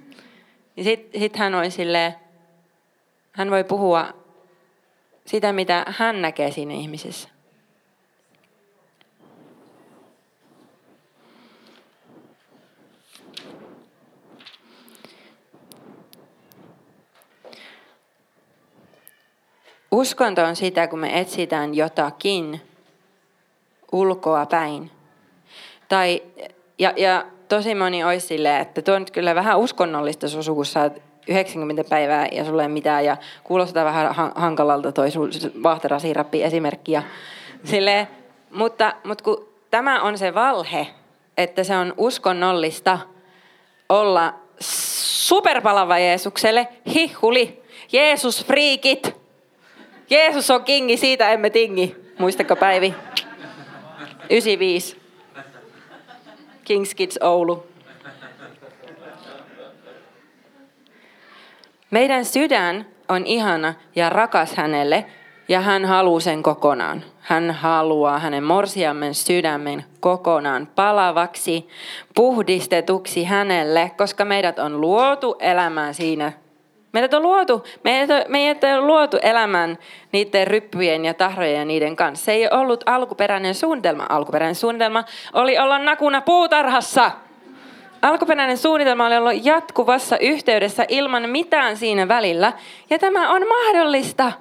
Sitten 0.84 1.20
sit 1.20 1.36
hän 1.36 1.54
on 1.54 1.70
silleen, 1.70 2.14
hän 3.32 3.50
voi 3.50 3.64
puhua 3.64 4.06
sitä, 5.26 5.52
mitä 5.52 5.84
hän 5.88 6.22
näkee 6.22 6.50
siinä 6.50 6.74
ihmisessä. 6.74 7.28
Uskonto 19.90 20.44
on 20.44 20.56
sitä, 20.56 20.88
kun 20.88 20.98
me 20.98 21.20
etsitään 21.20 21.74
jotakin 21.74 22.60
ulkoa 23.92 24.46
päin. 24.46 24.90
Tai, 25.88 26.22
ja, 26.78 26.92
ja 26.96 27.26
tosi 27.48 27.74
moni 27.74 28.04
olisi 28.04 28.26
silleen, 28.26 28.60
että 28.60 28.82
tuo 28.82 28.94
on 28.94 29.02
nyt 29.02 29.10
kyllä 29.10 29.34
vähän 29.34 29.58
uskonnollista 29.58 30.28
susu, 30.28 30.54
kun 30.54 30.66
sä 30.66 30.90
90 31.28 31.84
päivää 31.84 32.28
ja 32.32 32.44
sulle 32.44 32.62
ei 32.62 32.68
mitään 32.68 33.04
ja 33.04 33.16
kuulostaa 33.44 33.84
vähän 33.84 34.14
hankalalta 34.34 34.92
toi 34.92 35.08
vahterasirappi 35.62 36.42
esimerkki. 36.42 36.92
Ja 36.92 37.02
mutta, 38.50 38.92
mutta 39.04 39.24
kun 39.24 39.48
tämä 39.70 40.02
on 40.02 40.18
se 40.18 40.34
valhe, 40.34 40.86
että 41.36 41.64
se 41.64 41.76
on 41.76 41.94
uskonnollista 41.96 42.98
olla 43.88 44.34
superpalava 44.60 45.98
Jeesukselle, 45.98 46.68
hihuli, 46.94 47.62
Jeesus 47.92 48.44
friikit, 48.44 49.19
Jeesus 50.10 50.50
on 50.50 50.64
kingi, 50.64 50.96
siitä 50.96 51.30
emme 51.30 51.50
tingi. 51.50 51.96
Muistako 52.18 52.56
Päivi? 52.56 52.94
95. 54.30 54.96
Kings 56.64 56.94
Kids 56.94 57.18
Oulu. 57.22 57.66
Meidän 61.90 62.24
sydän 62.24 62.86
on 63.08 63.26
ihana 63.26 63.74
ja 63.96 64.10
rakas 64.10 64.54
hänelle 64.54 65.06
ja 65.48 65.60
hän 65.60 65.84
haluaa 65.84 66.20
sen 66.20 66.42
kokonaan. 66.42 67.04
Hän 67.20 67.50
haluaa 67.50 68.18
hänen 68.18 68.44
morsiammen 68.44 69.14
sydämen 69.14 69.84
kokonaan 70.00 70.66
palavaksi, 70.66 71.68
puhdistetuksi 72.14 73.24
hänelle, 73.24 73.92
koska 73.96 74.24
meidät 74.24 74.58
on 74.58 74.80
luotu 74.80 75.36
elämään 75.40 75.94
siinä. 75.94 76.32
Meidät 76.92 77.14
on 77.14 77.22
luotu, 77.22 77.64
meidät 77.84 78.10
on, 78.10 78.32
meidät 78.32 78.64
on 78.64 78.86
luotu 78.86 79.16
elämään 79.22 79.78
niiden 80.12 80.46
ryppyjen 80.46 81.04
ja 81.04 81.14
tahrojen 81.14 81.58
ja 81.58 81.64
niiden 81.64 81.96
kanssa. 81.96 82.24
Se 82.24 82.32
ei 82.32 82.48
ollut 82.50 82.82
alkuperäinen 82.86 83.54
suunnitelma. 83.54 84.06
Alkuperäinen 84.08 84.54
suunnitelma 84.54 85.04
oli 85.32 85.58
olla 85.58 85.78
nakuna 85.78 86.20
puutarhassa. 86.20 87.10
Alkuperäinen 88.02 88.58
suunnitelma 88.58 89.06
oli 89.06 89.16
olla 89.16 89.32
jatkuvassa 89.32 90.18
yhteydessä 90.18 90.84
ilman 90.88 91.28
mitään 91.28 91.76
siinä 91.76 92.08
välillä. 92.08 92.52
Ja 92.90 92.98
tämä 92.98 93.30
on 93.32 93.42
mahdollista. 93.48 94.32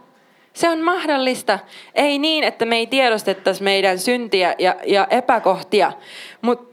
Se 0.54 0.70
on 0.70 0.80
mahdollista. 0.80 1.60
Ei 1.96 2.20
niin, 2.20 2.44
että 2.44 2.66
me 2.66 2.78
ei 2.78 2.88
tiedostettaisi 2.88 3.64
meidän 3.64 4.00
syntiä 4.00 4.56
ja, 4.60 4.76
ja 4.88 5.08
epäkohtia, 5.10 5.92
mutta 6.42 6.70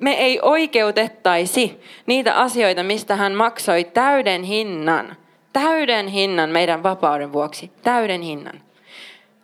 me 0.00 0.12
ei 0.12 0.40
oikeutettaisi 0.42 1.80
niitä 2.06 2.34
asioita, 2.34 2.82
mistä 2.82 3.16
hän 3.16 3.32
maksoi 3.32 3.84
täyden 3.84 4.42
hinnan. 4.42 5.16
Täyden 5.52 6.08
hinnan 6.08 6.50
meidän 6.50 6.82
vapauden 6.82 7.32
vuoksi. 7.32 7.72
Täyden 7.82 8.22
hinnan. 8.22 8.60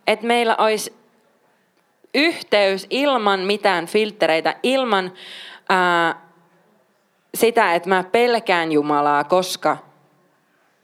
Että 0.07 0.25
meillä 0.25 0.55
olisi 0.55 0.95
yhteys 2.15 2.87
ilman 2.89 3.39
mitään 3.39 3.85
filtreitä, 3.85 4.55
ilman 4.63 5.13
ää, 5.69 6.21
sitä, 7.35 7.73
että 7.73 7.89
mä 7.89 8.03
pelkään 8.03 8.71
Jumalaa, 8.71 9.23
koska 9.23 9.77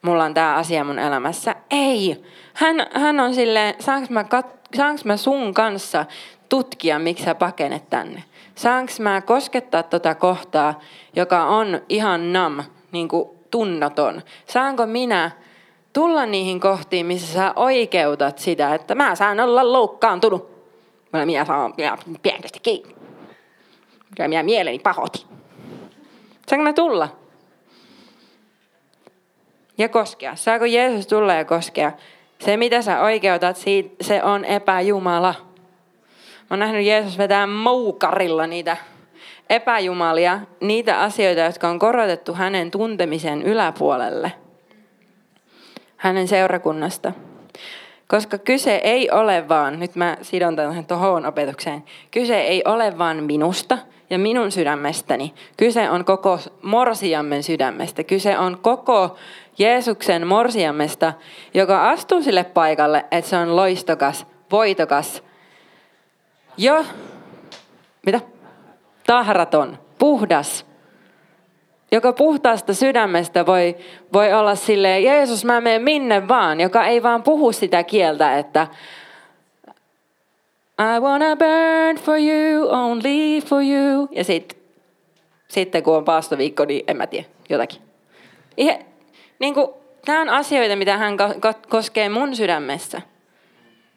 mulla 0.02 0.24
on 0.24 0.34
tämä 0.34 0.56
asia 0.56 0.84
mun 0.84 1.00
elämässä. 1.00 1.56
Ei. 1.72 2.24
Hän, 2.54 2.88
hän 2.94 3.20
on 3.20 3.36
silleen, 3.36 3.76
saanko 3.80 4.08
mä, 4.10 4.24
kat, 4.24 4.70
saanko 4.76 5.02
mä 5.06 5.18
sun 5.18 5.54
kanssa 5.54 6.06
tutkia, 6.50 7.00
miksi 7.00 7.24
sä 7.24 7.36
pakenet 7.36 7.90
tänne? 7.90 8.24
Saanko 8.58 8.92
mä 9.00 9.22
koskettaa 9.22 9.84
tota 9.84 10.16
kohtaa, 10.16 10.80
joka 11.16 11.46
on 11.46 11.82
ihan 11.90 12.34
nam, 12.34 12.64
niin 12.92 13.08
kuin 13.08 13.30
tunnaton? 13.52 14.22
Saanko 14.46 14.86
minä 14.86 15.32
tulla 15.94 16.26
niihin 16.26 16.60
kohtiin, 16.60 17.06
missä 17.06 17.34
sä 17.34 17.54
oikeutat 17.56 18.38
sitä, 18.38 18.76
että 18.76 18.96
mä 18.96 19.16
saan 19.16 19.40
olla 19.40 19.74
loukkaantunut? 19.74 20.50
Minä 21.26 21.46
saan 21.46 21.74
pienesti 22.22 22.60
kiinni. 22.60 22.96
Ja 24.20 24.30
minä 24.30 24.44
mieleni 24.44 24.80
pahoti. 24.80 25.26
Saanko 26.48 26.64
mä 26.64 26.74
tulla? 26.74 27.10
Ja 29.78 29.90
koskea. 29.90 30.36
Saako 30.36 30.66
Jeesus 30.66 31.08
tulla 31.08 31.34
ja 31.34 31.46
koskea? 31.46 31.92
Se, 32.40 32.58
mitä 32.58 32.82
sä 32.82 33.02
oikeutat, 33.02 33.58
se 34.02 34.24
on 34.24 34.46
epäjumala. 34.46 35.47
Mä 36.50 36.54
oon 36.54 36.60
nähnyt 36.60 36.86
Jeesus 36.86 37.18
vetää 37.18 37.48
moukarilla 37.48 38.48
niitä 38.48 38.78
epäjumalia, 39.50 40.40
niitä 40.62 41.00
asioita, 41.00 41.42
jotka 41.42 41.70
on 41.70 41.80
korotettu 41.80 42.34
hänen 42.34 42.72
tuntemisen 42.72 43.42
yläpuolelle, 43.42 44.32
hänen 45.98 46.28
seurakunnasta. 46.28 47.14
Koska 48.08 48.38
kyse 48.38 48.76
ei 48.76 49.12
ole 49.12 49.50
vaan, 49.50 49.80
nyt 49.80 49.96
mä 49.96 50.18
sidon 50.22 50.56
tähän 50.56 50.86
tuohon 50.86 51.26
opetukseen, 51.26 51.84
kyse 52.12 52.42
ei 52.42 52.64
ole 52.66 52.98
vaan 52.98 53.24
minusta 53.24 53.78
ja 54.10 54.20
minun 54.20 54.52
sydämestäni. 54.52 55.34
Kyse 55.58 55.90
on 55.90 56.06
koko 56.06 56.40
morsiammen 56.62 57.44
sydämestä. 57.44 58.04
Kyse 58.04 58.38
on 58.38 58.58
koko 58.62 59.16
Jeesuksen 59.58 60.28
morsiammesta, 60.28 61.14
joka 61.54 61.90
astuu 61.90 62.22
sille 62.22 62.44
paikalle, 62.44 63.06
että 63.12 63.30
se 63.30 63.38
on 63.38 63.56
loistokas, 63.56 64.26
voitokas, 64.52 65.24
jo, 66.58 66.86
mitä? 68.06 68.22
Tahraton, 69.06 69.80
puhdas. 70.00 70.66
Joka 71.92 72.14
puhtaasta 72.14 72.74
sydämestä 72.74 73.46
voi, 73.46 73.76
voi 74.14 74.34
olla 74.34 74.56
silleen, 74.56 75.04
Jeesus 75.04 75.46
mä 75.46 75.62
menen 75.62 75.82
minne 75.82 76.28
vaan, 76.28 76.62
joka 76.62 76.86
ei 76.86 77.04
vaan 77.04 77.24
puhu 77.24 77.52
sitä 77.52 77.84
kieltä, 77.84 78.38
että 78.38 78.68
I 80.80 81.00
wanna 81.00 81.36
burn 81.36 81.98
for 81.98 82.18
you, 82.20 82.70
only 82.70 83.42
for 83.42 83.62
you. 83.64 84.08
Ja 84.12 84.24
sit, 84.24 84.58
sitten 85.48 85.84
kun 85.84 85.98
on 85.98 86.06
paastoviikko, 86.06 86.66
niin 86.66 86.84
en 86.88 86.98
mä 86.98 87.08
tiedä, 87.08 87.28
jotakin. 87.50 87.82
Niin 89.40 89.54
kuin, 89.54 89.68
tämä 90.06 90.22
on 90.22 90.30
asioita, 90.30 90.76
mitä 90.76 90.98
hän 90.98 91.18
koskee 91.70 92.10
mun 92.10 92.36
sydämessä. 92.36 93.02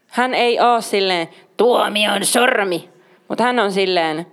Hän 0.07 0.35
ei 0.35 0.61
ole 0.61 0.83
silleen, 0.83 1.29
tuomion 1.61 2.25
sormi. 2.25 2.91
Mutta 3.29 3.45
hän 3.45 3.59
on 3.59 3.73
silleen, 3.73 4.27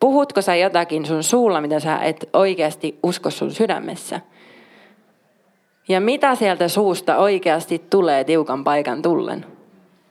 puhutko 0.00 0.42
sä 0.42 0.54
jotakin 0.54 1.06
sun 1.06 1.22
suulla, 1.22 1.60
mitä 1.60 1.80
sä 1.80 1.98
et 1.98 2.28
oikeasti 2.32 2.98
usko 3.02 3.30
sun 3.30 3.52
sydämessä? 3.52 4.20
Ja 5.88 6.00
mitä 6.00 6.34
sieltä 6.34 6.68
suusta 6.68 7.16
oikeasti 7.16 7.78
tulee 7.90 8.24
tiukan 8.24 8.64
paikan 8.64 9.02
tullen? 9.02 9.46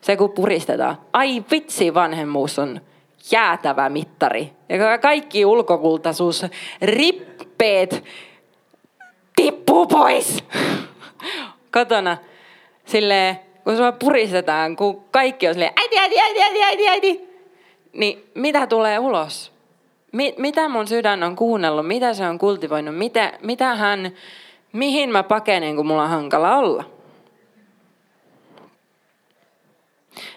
Se 0.02 0.18
kun 0.18 0.32
puristetaan. 0.32 0.98
Ai 1.14 1.43
vitsi, 1.52 1.93
vanhemmuus 1.93 2.60
on 2.60 2.82
jäätävä 3.32 3.89
mittari. 3.89 4.54
Ja 4.70 4.98
kaikki 4.98 5.45
ulkokultaisuus, 5.45 6.45
rippeet 6.82 8.04
tippuu 9.36 9.88
pois. 9.88 10.43
Kotona 11.74 12.18
silleen, 12.86 13.39
kun 13.68 13.78
sua 13.78 13.91
puristetaan, 13.91 14.76
kun 14.76 15.03
kaikki 15.11 15.47
on 15.47 15.53
silleen, 15.53 15.74
äiti, 15.76 15.99
äiti, 15.99 16.20
äiti, 16.20 16.41
äiti, 16.41 16.63
äiti, 16.63 16.88
äiti, 16.89 17.30
niin 17.93 18.32
mitä 18.36 18.68
tulee 18.68 18.99
ulos? 18.99 19.51
Mi- 20.11 20.36
mitä 20.38 20.70
mun 20.70 20.88
sydän 20.88 21.24
on 21.24 21.36
kuunnellut, 21.36 21.88
mitä 21.88 22.13
se 22.13 22.28
on 22.28 22.38
kultivoinut, 22.38 22.97
mitä, 22.97 23.34
mitä 23.41 23.76
hän, 23.76 24.11
mihin 24.74 25.11
mä 25.11 25.24
pakenen, 25.24 25.76
kun 25.76 25.88
mulla 25.88 26.03
on 26.03 26.09
hankala 26.09 26.57
olla? 26.57 26.84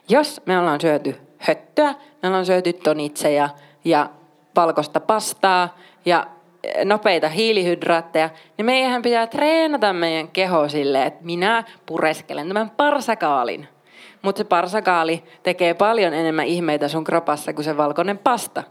Jos 0.08 0.40
me 0.46 0.58
ollaan 0.58 0.80
syöty 0.80 1.16
höttöä, 1.38 1.94
me 2.22 2.28
ollaan 2.28 2.46
syöty 2.46 2.72
tonitseja 2.72 3.48
ja 3.84 4.10
valkoista 4.56 5.00
pastaa 5.00 5.78
ja 6.04 6.26
nopeita 6.84 7.28
hiilihydraatteja, 7.28 8.30
niin 8.56 8.66
meidän 8.66 9.02
pitää 9.02 9.26
treenata 9.26 9.92
meidän 9.92 10.28
keho 10.28 10.68
silleen, 10.68 11.06
että 11.06 11.24
minä 11.24 11.64
pureskelen 11.86 12.48
tämän 12.48 12.70
parsakaalin. 12.70 13.68
Mutta 14.22 14.38
se 14.38 14.44
parsakaali 14.44 15.24
tekee 15.42 15.74
paljon 15.74 16.14
enemmän 16.14 16.46
ihmeitä 16.46 16.88
sun 16.88 17.04
kropassa 17.04 17.52
kuin 17.52 17.64
se 17.64 17.76
valkoinen 17.76 18.18
pasta. 18.18 18.62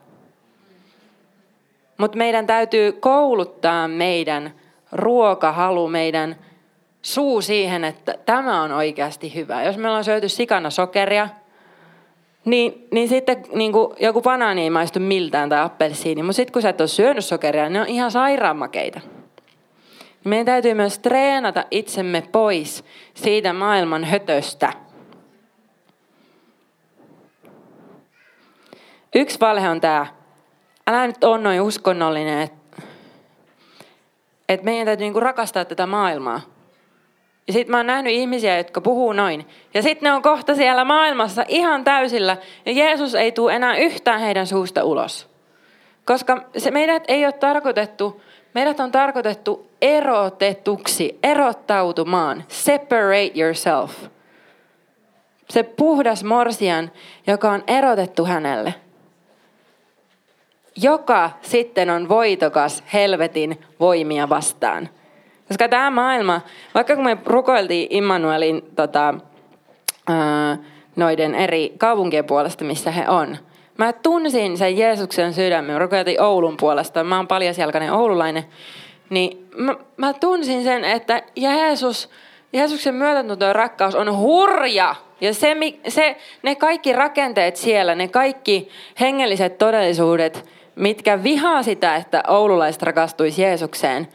Mutta 1.98 2.18
meidän 2.18 2.48
täytyy 2.48 2.92
kouluttaa 2.92 3.88
meidän 3.88 4.54
ruokahalu, 4.92 5.88
meidän 5.88 6.36
suu 7.02 7.42
siihen, 7.42 7.84
että 7.84 8.16
tämä 8.26 8.62
on 8.62 8.72
oikeasti 8.72 9.36
hyvä. 9.36 9.64
Jos 9.64 9.78
me 9.78 9.88
ollaan 9.88 10.04
syöty 10.04 10.30
sikana 10.30 10.70
sokeria, 10.70 11.30
niin, 12.50 12.88
niin 12.92 13.10
sitten 13.10 13.44
niin 13.54 13.72
kuin 13.72 13.96
joku 14.00 14.22
banaani 14.22 14.62
ei 14.62 14.70
maistu 14.70 15.00
miltään 15.00 15.50
tai 15.50 15.62
appelsiini, 15.62 16.24
mutta 16.24 16.36
sitten 16.36 16.54
kun 16.54 16.62
sä 16.62 16.70
et 16.70 16.82
ole 16.82 16.88
syönyt 16.88 17.26
sokeria, 17.26 17.64
niin 17.64 17.74
ne 17.74 17.82
on 17.82 17.88
ihan 17.88 18.12
sairaanmakeita. 18.12 19.02
Meidän 20.26 20.46
täytyy 20.46 20.74
myös 20.74 21.00
treenata 21.00 21.64
itsemme 21.72 22.24
pois 22.32 22.86
siitä 23.14 23.54
maailman 23.54 24.04
hötöstä. 24.04 24.74
Yksi 29.16 29.40
valhe 29.40 29.70
on 29.70 29.82
tämä, 29.82 30.06
älä 30.88 31.08
nyt 31.08 31.24
ole 31.24 31.38
noin 31.38 31.62
uskonnollinen, 31.62 32.42
että 32.42 32.82
et 34.50 34.64
meidän 34.64 34.86
täytyy 34.86 35.06
niinku 35.06 35.20
rakastaa 35.20 35.66
tätä 35.66 35.86
maailmaa. 35.86 36.42
Ja 37.50 37.54
sitten 37.54 37.72
mä 37.72 37.78
oon 37.78 37.88
nähnyt 37.88 38.14
ihmisiä, 38.14 38.58
jotka 38.58 38.82
puhuu 38.82 39.14
noin. 39.14 39.48
Ja 39.74 39.82
sitten 39.82 40.08
ne 40.08 40.14
on 40.14 40.22
kohta 40.22 40.56
siellä 40.56 40.84
maailmassa 40.84 41.46
ihan 41.48 41.84
täysillä. 41.84 42.38
Ja 42.66 42.72
Jeesus 42.72 43.16
ei 43.16 43.32
tule 43.32 43.56
enää 43.56 43.78
yhtään 43.78 44.22
heidän 44.22 44.48
suusta 44.48 44.84
ulos. 44.84 45.30
Koska 46.06 46.44
se 46.58 46.72
meidät 46.72 47.04
ei 47.08 47.26
ole 47.26 47.34
tarkoitettu, 47.34 48.22
meidät 48.54 48.80
on 48.80 48.92
tarkoitettu 48.92 49.72
erotetuksi, 49.82 51.20
erottautumaan. 51.24 52.44
Separate 52.48 53.32
yourself. 53.36 53.92
Se 55.50 55.64
puhdas 55.64 56.24
morsian, 56.24 56.92
joka 57.28 57.52
on 57.52 57.64
erotettu 57.68 58.26
hänelle. 58.26 58.74
Joka 60.76 61.32
sitten 61.42 61.90
on 61.90 62.10
voitokas 62.10 62.84
helvetin 62.94 63.62
voimia 63.80 64.30
vastaan. 64.30 64.90
Koska 65.50 65.70
tämä 65.70 65.92
maailma, 65.92 66.42
vaikka 66.76 66.96
kun 66.96 67.06
me 67.06 67.18
rukoiltiin 67.26 67.88
Immanuelin 67.90 68.62
tota, 68.76 69.14
ää, 70.08 70.58
noiden 70.96 71.36
eri 71.36 71.74
kaupunkien 71.78 72.26
puolesta, 72.26 72.66
missä 72.66 72.92
he 72.92 73.10
on, 73.10 73.38
mä 73.80 73.94
tunsin 73.94 74.58
sen 74.58 74.78
Jeesuksen 74.78 75.34
sydämen. 75.34 75.74
Me 75.74 75.80
rukoiltiin 75.80 76.22
Oulun 76.22 76.58
puolesta. 76.58 77.04
Mä 77.04 77.18
oon 77.18 77.28
paljasjalkainen 77.28 77.94
oululainen. 77.94 78.44
niin 79.10 79.48
mä, 79.56 79.76
mä 79.98 80.14
tunsin 80.14 80.64
sen, 80.64 80.86
että 80.86 81.24
Jeesus, 81.36 82.10
Jeesuksen 82.54 82.96
myötätunto 82.96 83.46
ja 83.46 83.54
rakkaus 83.54 83.96
on 83.96 84.18
hurja. 84.18 84.96
Ja 85.22 85.34
se, 85.34 85.56
se, 85.88 86.18
ne 86.44 86.56
kaikki 86.56 86.94
rakenteet 86.94 87.56
siellä, 87.56 87.96
ne 87.96 88.08
kaikki 88.08 88.70
hengelliset 89.00 89.58
todellisuudet, 89.58 90.46
mitkä 90.76 91.24
vihaa 91.24 91.64
sitä, 91.64 91.96
että 91.96 92.24
oululaiset 92.28 92.82
rakastuisi 92.82 93.42
Jeesukseen, 93.42 94.08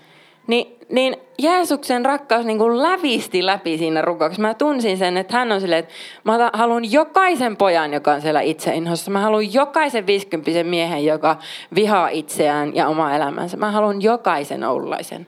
niin, 0.47 0.74
niin 0.89 1.17
Jeesuksen 1.39 2.05
rakkaus 2.05 2.47
niin 2.47 2.59
kuin 2.59 2.83
lävisti 2.83 3.47
läpi 3.47 3.79
siinä 3.79 4.03
rukouksessa. 4.03 4.43
Mä 4.43 4.55
tunsin 4.55 4.99
sen, 4.99 5.17
että 5.17 5.37
hän 5.37 5.53
on 5.53 5.61
silleen, 5.61 5.79
että 5.79 5.95
mä 6.25 6.51
haluan 6.53 6.93
jokaisen 6.93 7.57
pojan, 7.57 7.93
joka 7.93 8.13
on 8.13 8.23
siellä 8.23 8.41
itseinhossa. 8.41 9.11
Mä 9.11 9.21
haluan 9.21 9.55
jokaisen 9.55 10.07
viisikymppisen 10.07 10.67
miehen, 10.67 11.05
joka 11.05 11.37
vihaa 11.75 12.09
itseään 12.09 12.75
ja 12.75 12.89
omaa 12.89 13.17
elämänsä. 13.17 13.57
Mä 13.57 13.71
haluan 13.71 14.03
jokaisen 14.03 14.65
oululaisen. 14.65 15.27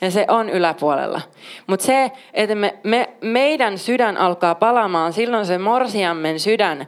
Ja 0.00 0.10
se 0.10 0.24
on 0.28 0.50
yläpuolella. 0.50 1.20
Mutta 1.66 1.86
se, 1.86 2.12
että 2.34 2.54
me, 2.54 2.74
me, 2.84 3.08
meidän 3.20 3.78
sydän 3.78 4.16
alkaa 4.16 4.54
palaamaan, 4.54 5.12
silloin 5.12 5.46
se 5.46 5.58
morsiammen 5.58 6.40
sydän, 6.40 6.86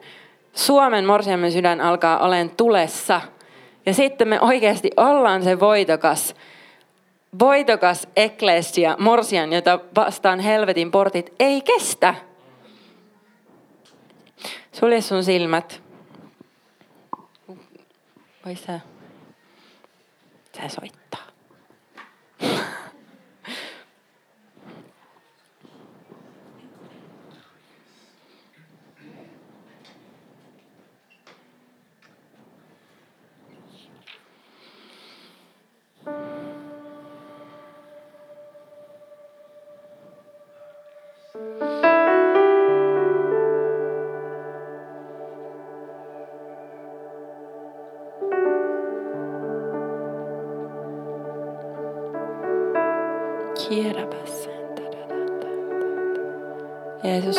Suomen 0.53 1.05
morsiammen 1.05 1.53
sydän 1.53 1.80
alkaa 1.80 2.18
olen 2.18 2.51
tulessa. 2.51 3.20
Ja 3.86 3.95
sitten 3.95 4.28
me 4.28 4.40
oikeasti 4.40 4.90
ollaan 4.97 5.42
se 5.42 5.61
voitokas, 5.61 6.34
voitokas 7.39 8.07
eklesia, 8.16 8.97
morsian, 8.99 9.53
jota 9.53 9.80
vastaan 9.97 10.41
helvetin 10.41 10.91
portit 10.91 11.32
ei 11.39 11.62
kestä. 11.62 12.14
Sulje 14.72 15.01
sun 15.01 15.24
silmät. 15.24 15.82
Voi 18.47 18.57
sä. 18.57 18.80
Sä 20.57 20.68
soittaa. 20.68 21.24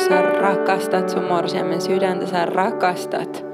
Sä 0.10 0.22
rakastat 0.22 1.10
sun 1.10 1.24
morsiamen 1.24 1.82
sydäntä, 1.82 2.26
sä 2.26 2.46
rakastat 2.46 3.46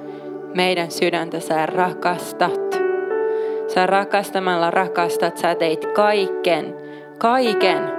meidän 0.55 0.91
sydäntä, 0.91 1.39
sä 1.39 1.65
rakastat. 1.65 2.81
Sä 3.67 3.85
rakastamalla 3.85 4.71
rakastat, 4.71 5.37
sä 5.37 5.55
teit 5.55 5.85
kaiken, 5.85 6.75
kaiken. 7.17 7.91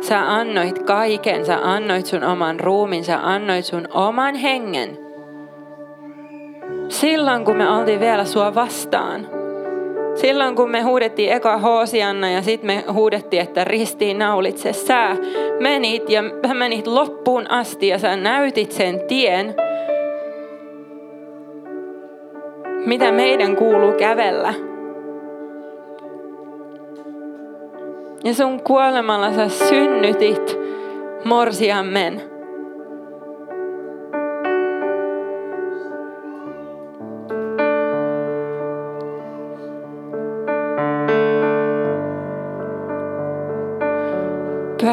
Sä 0.00 0.34
annoit 0.34 0.82
kaiken, 0.82 1.46
sä 1.46 1.58
annoit 1.62 2.06
sun 2.06 2.24
oman 2.24 2.60
ruumin, 2.60 3.04
sä 3.04 3.18
annoit 3.22 3.64
sun 3.64 3.88
oman 3.90 4.34
hengen. 4.34 4.98
Silloin 6.88 7.44
kun 7.44 7.56
me 7.56 7.70
oltiin 7.70 8.00
vielä 8.00 8.24
sua 8.24 8.54
vastaan. 8.54 9.35
Silloin 10.26 10.56
kun 10.56 10.70
me 10.70 10.82
huudettiin 10.82 11.32
eka 11.32 11.58
Hoosianna 11.58 12.30
ja 12.30 12.42
sitten 12.42 12.66
me 12.66 12.84
huudettiin, 12.92 13.42
että 13.42 13.64
ristiin 13.64 14.18
naulitse, 14.18 14.72
sä 14.72 15.16
menit 15.60 16.10
ja 16.10 16.22
sä 16.48 16.54
menit 16.54 16.86
loppuun 16.86 17.50
asti 17.50 17.88
ja 17.88 17.98
sä 17.98 18.16
näytit 18.16 18.72
sen 18.72 19.00
tien, 19.08 19.54
mitä 22.86 23.12
meidän 23.12 23.56
kuuluu 23.56 23.92
kävellä. 23.92 24.54
Ja 28.24 28.34
sun 28.34 28.62
kuolemalla 28.62 29.32
sä 29.32 29.48
synnytit 29.48 30.58
morsiammen. 31.24 32.35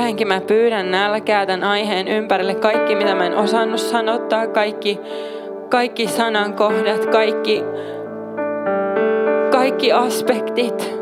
Pyhänkin 0.03 0.27
mä 0.27 0.41
pyydän 0.41 0.91
nälkää 0.91 1.45
tämän 1.45 1.63
aiheen 1.63 2.07
ympärille. 2.07 2.55
Kaikki, 2.55 2.95
mitä 2.95 3.15
mä 3.15 3.25
en 3.25 3.37
osannut 3.37 3.79
sanottaa, 3.79 4.47
kaikki, 4.47 4.99
kaikki 5.69 6.07
sanankohdat, 6.07 7.05
kaikki, 7.05 7.63
kaikki 9.51 9.91
aspektit. 9.91 10.99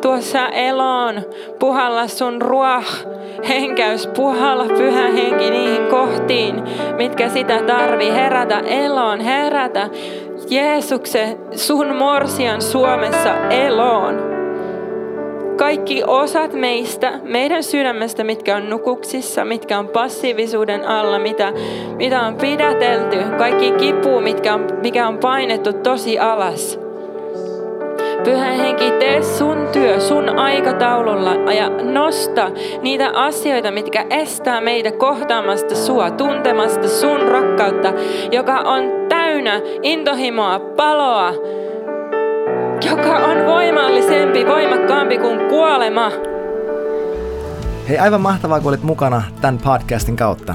Tuossa 0.00 0.48
eloon, 0.48 1.22
puhalla 1.58 2.08
sun 2.08 2.42
ruoh, 2.42 2.84
henkäys, 3.48 4.06
puhalla 4.06 4.64
pyhä 4.64 5.08
henki 5.08 5.50
niihin 5.50 5.86
kohtiin, 5.86 6.62
mitkä 6.96 7.28
sitä 7.28 7.62
tarvii. 7.62 8.12
Herätä 8.12 8.58
eloon, 8.58 9.20
herätä 9.20 9.88
Jeesuksen, 10.50 11.38
sun 11.56 11.96
morsian 11.96 12.62
Suomessa 12.62 13.36
eloon 13.50 14.33
kaikki 15.56 16.02
osat 16.06 16.52
meistä, 16.52 17.20
meidän 17.22 17.62
sydämestä, 17.62 18.24
mitkä 18.24 18.56
on 18.56 18.70
nukuksissa, 18.70 19.44
mitkä 19.44 19.78
on 19.78 19.88
passiivisuuden 19.88 20.88
alla, 20.88 21.18
mitä, 21.18 21.52
mitä 21.96 22.22
on 22.22 22.36
pidätelty, 22.36 23.16
kaikki 23.38 23.70
kipu, 23.70 24.20
mitkä 24.20 24.54
on, 24.54 24.66
mikä 24.82 25.08
on 25.08 25.18
painettu 25.18 25.72
tosi 25.72 26.18
alas. 26.18 26.84
Pyhä 28.24 28.50
henki, 28.50 28.90
tee 28.90 29.22
sun 29.22 29.68
työ 29.72 30.00
sun 30.00 30.38
aikataululla 30.38 31.52
ja 31.52 31.68
nosta 31.68 32.50
niitä 32.82 33.10
asioita, 33.10 33.70
mitkä 33.70 34.06
estää 34.10 34.60
meitä 34.60 34.92
kohtaamasta 34.92 35.74
sua, 35.74 36.10
tuntemasta 36.10 36.88
sun 36.88 37.20
rakkautta, 37.20 37.92
joka 38.32 38.58
on 38.58 38.82
täynnä 39.08 39.60
intohimoa, 39.82 40.58
paloa, 40.58 41.34
joka 42.84 43.18
on 43.18 43.46
voimallisempi, 43.46 44.46
voimakkaampi 44.46 45.18
kuin 45.18 45.48
kuolema. 45.48 46.10
Hei, 47.88 47.98
aivan 47.98 48.20
mahtavaa, 48.20 48.60
kun 48.60 48.68
olit 48.68 48.82
mukana 48.82 49.22
tämän 49.40 49.58
podcastin 49.58 50.16
kautta. 50.16 50.54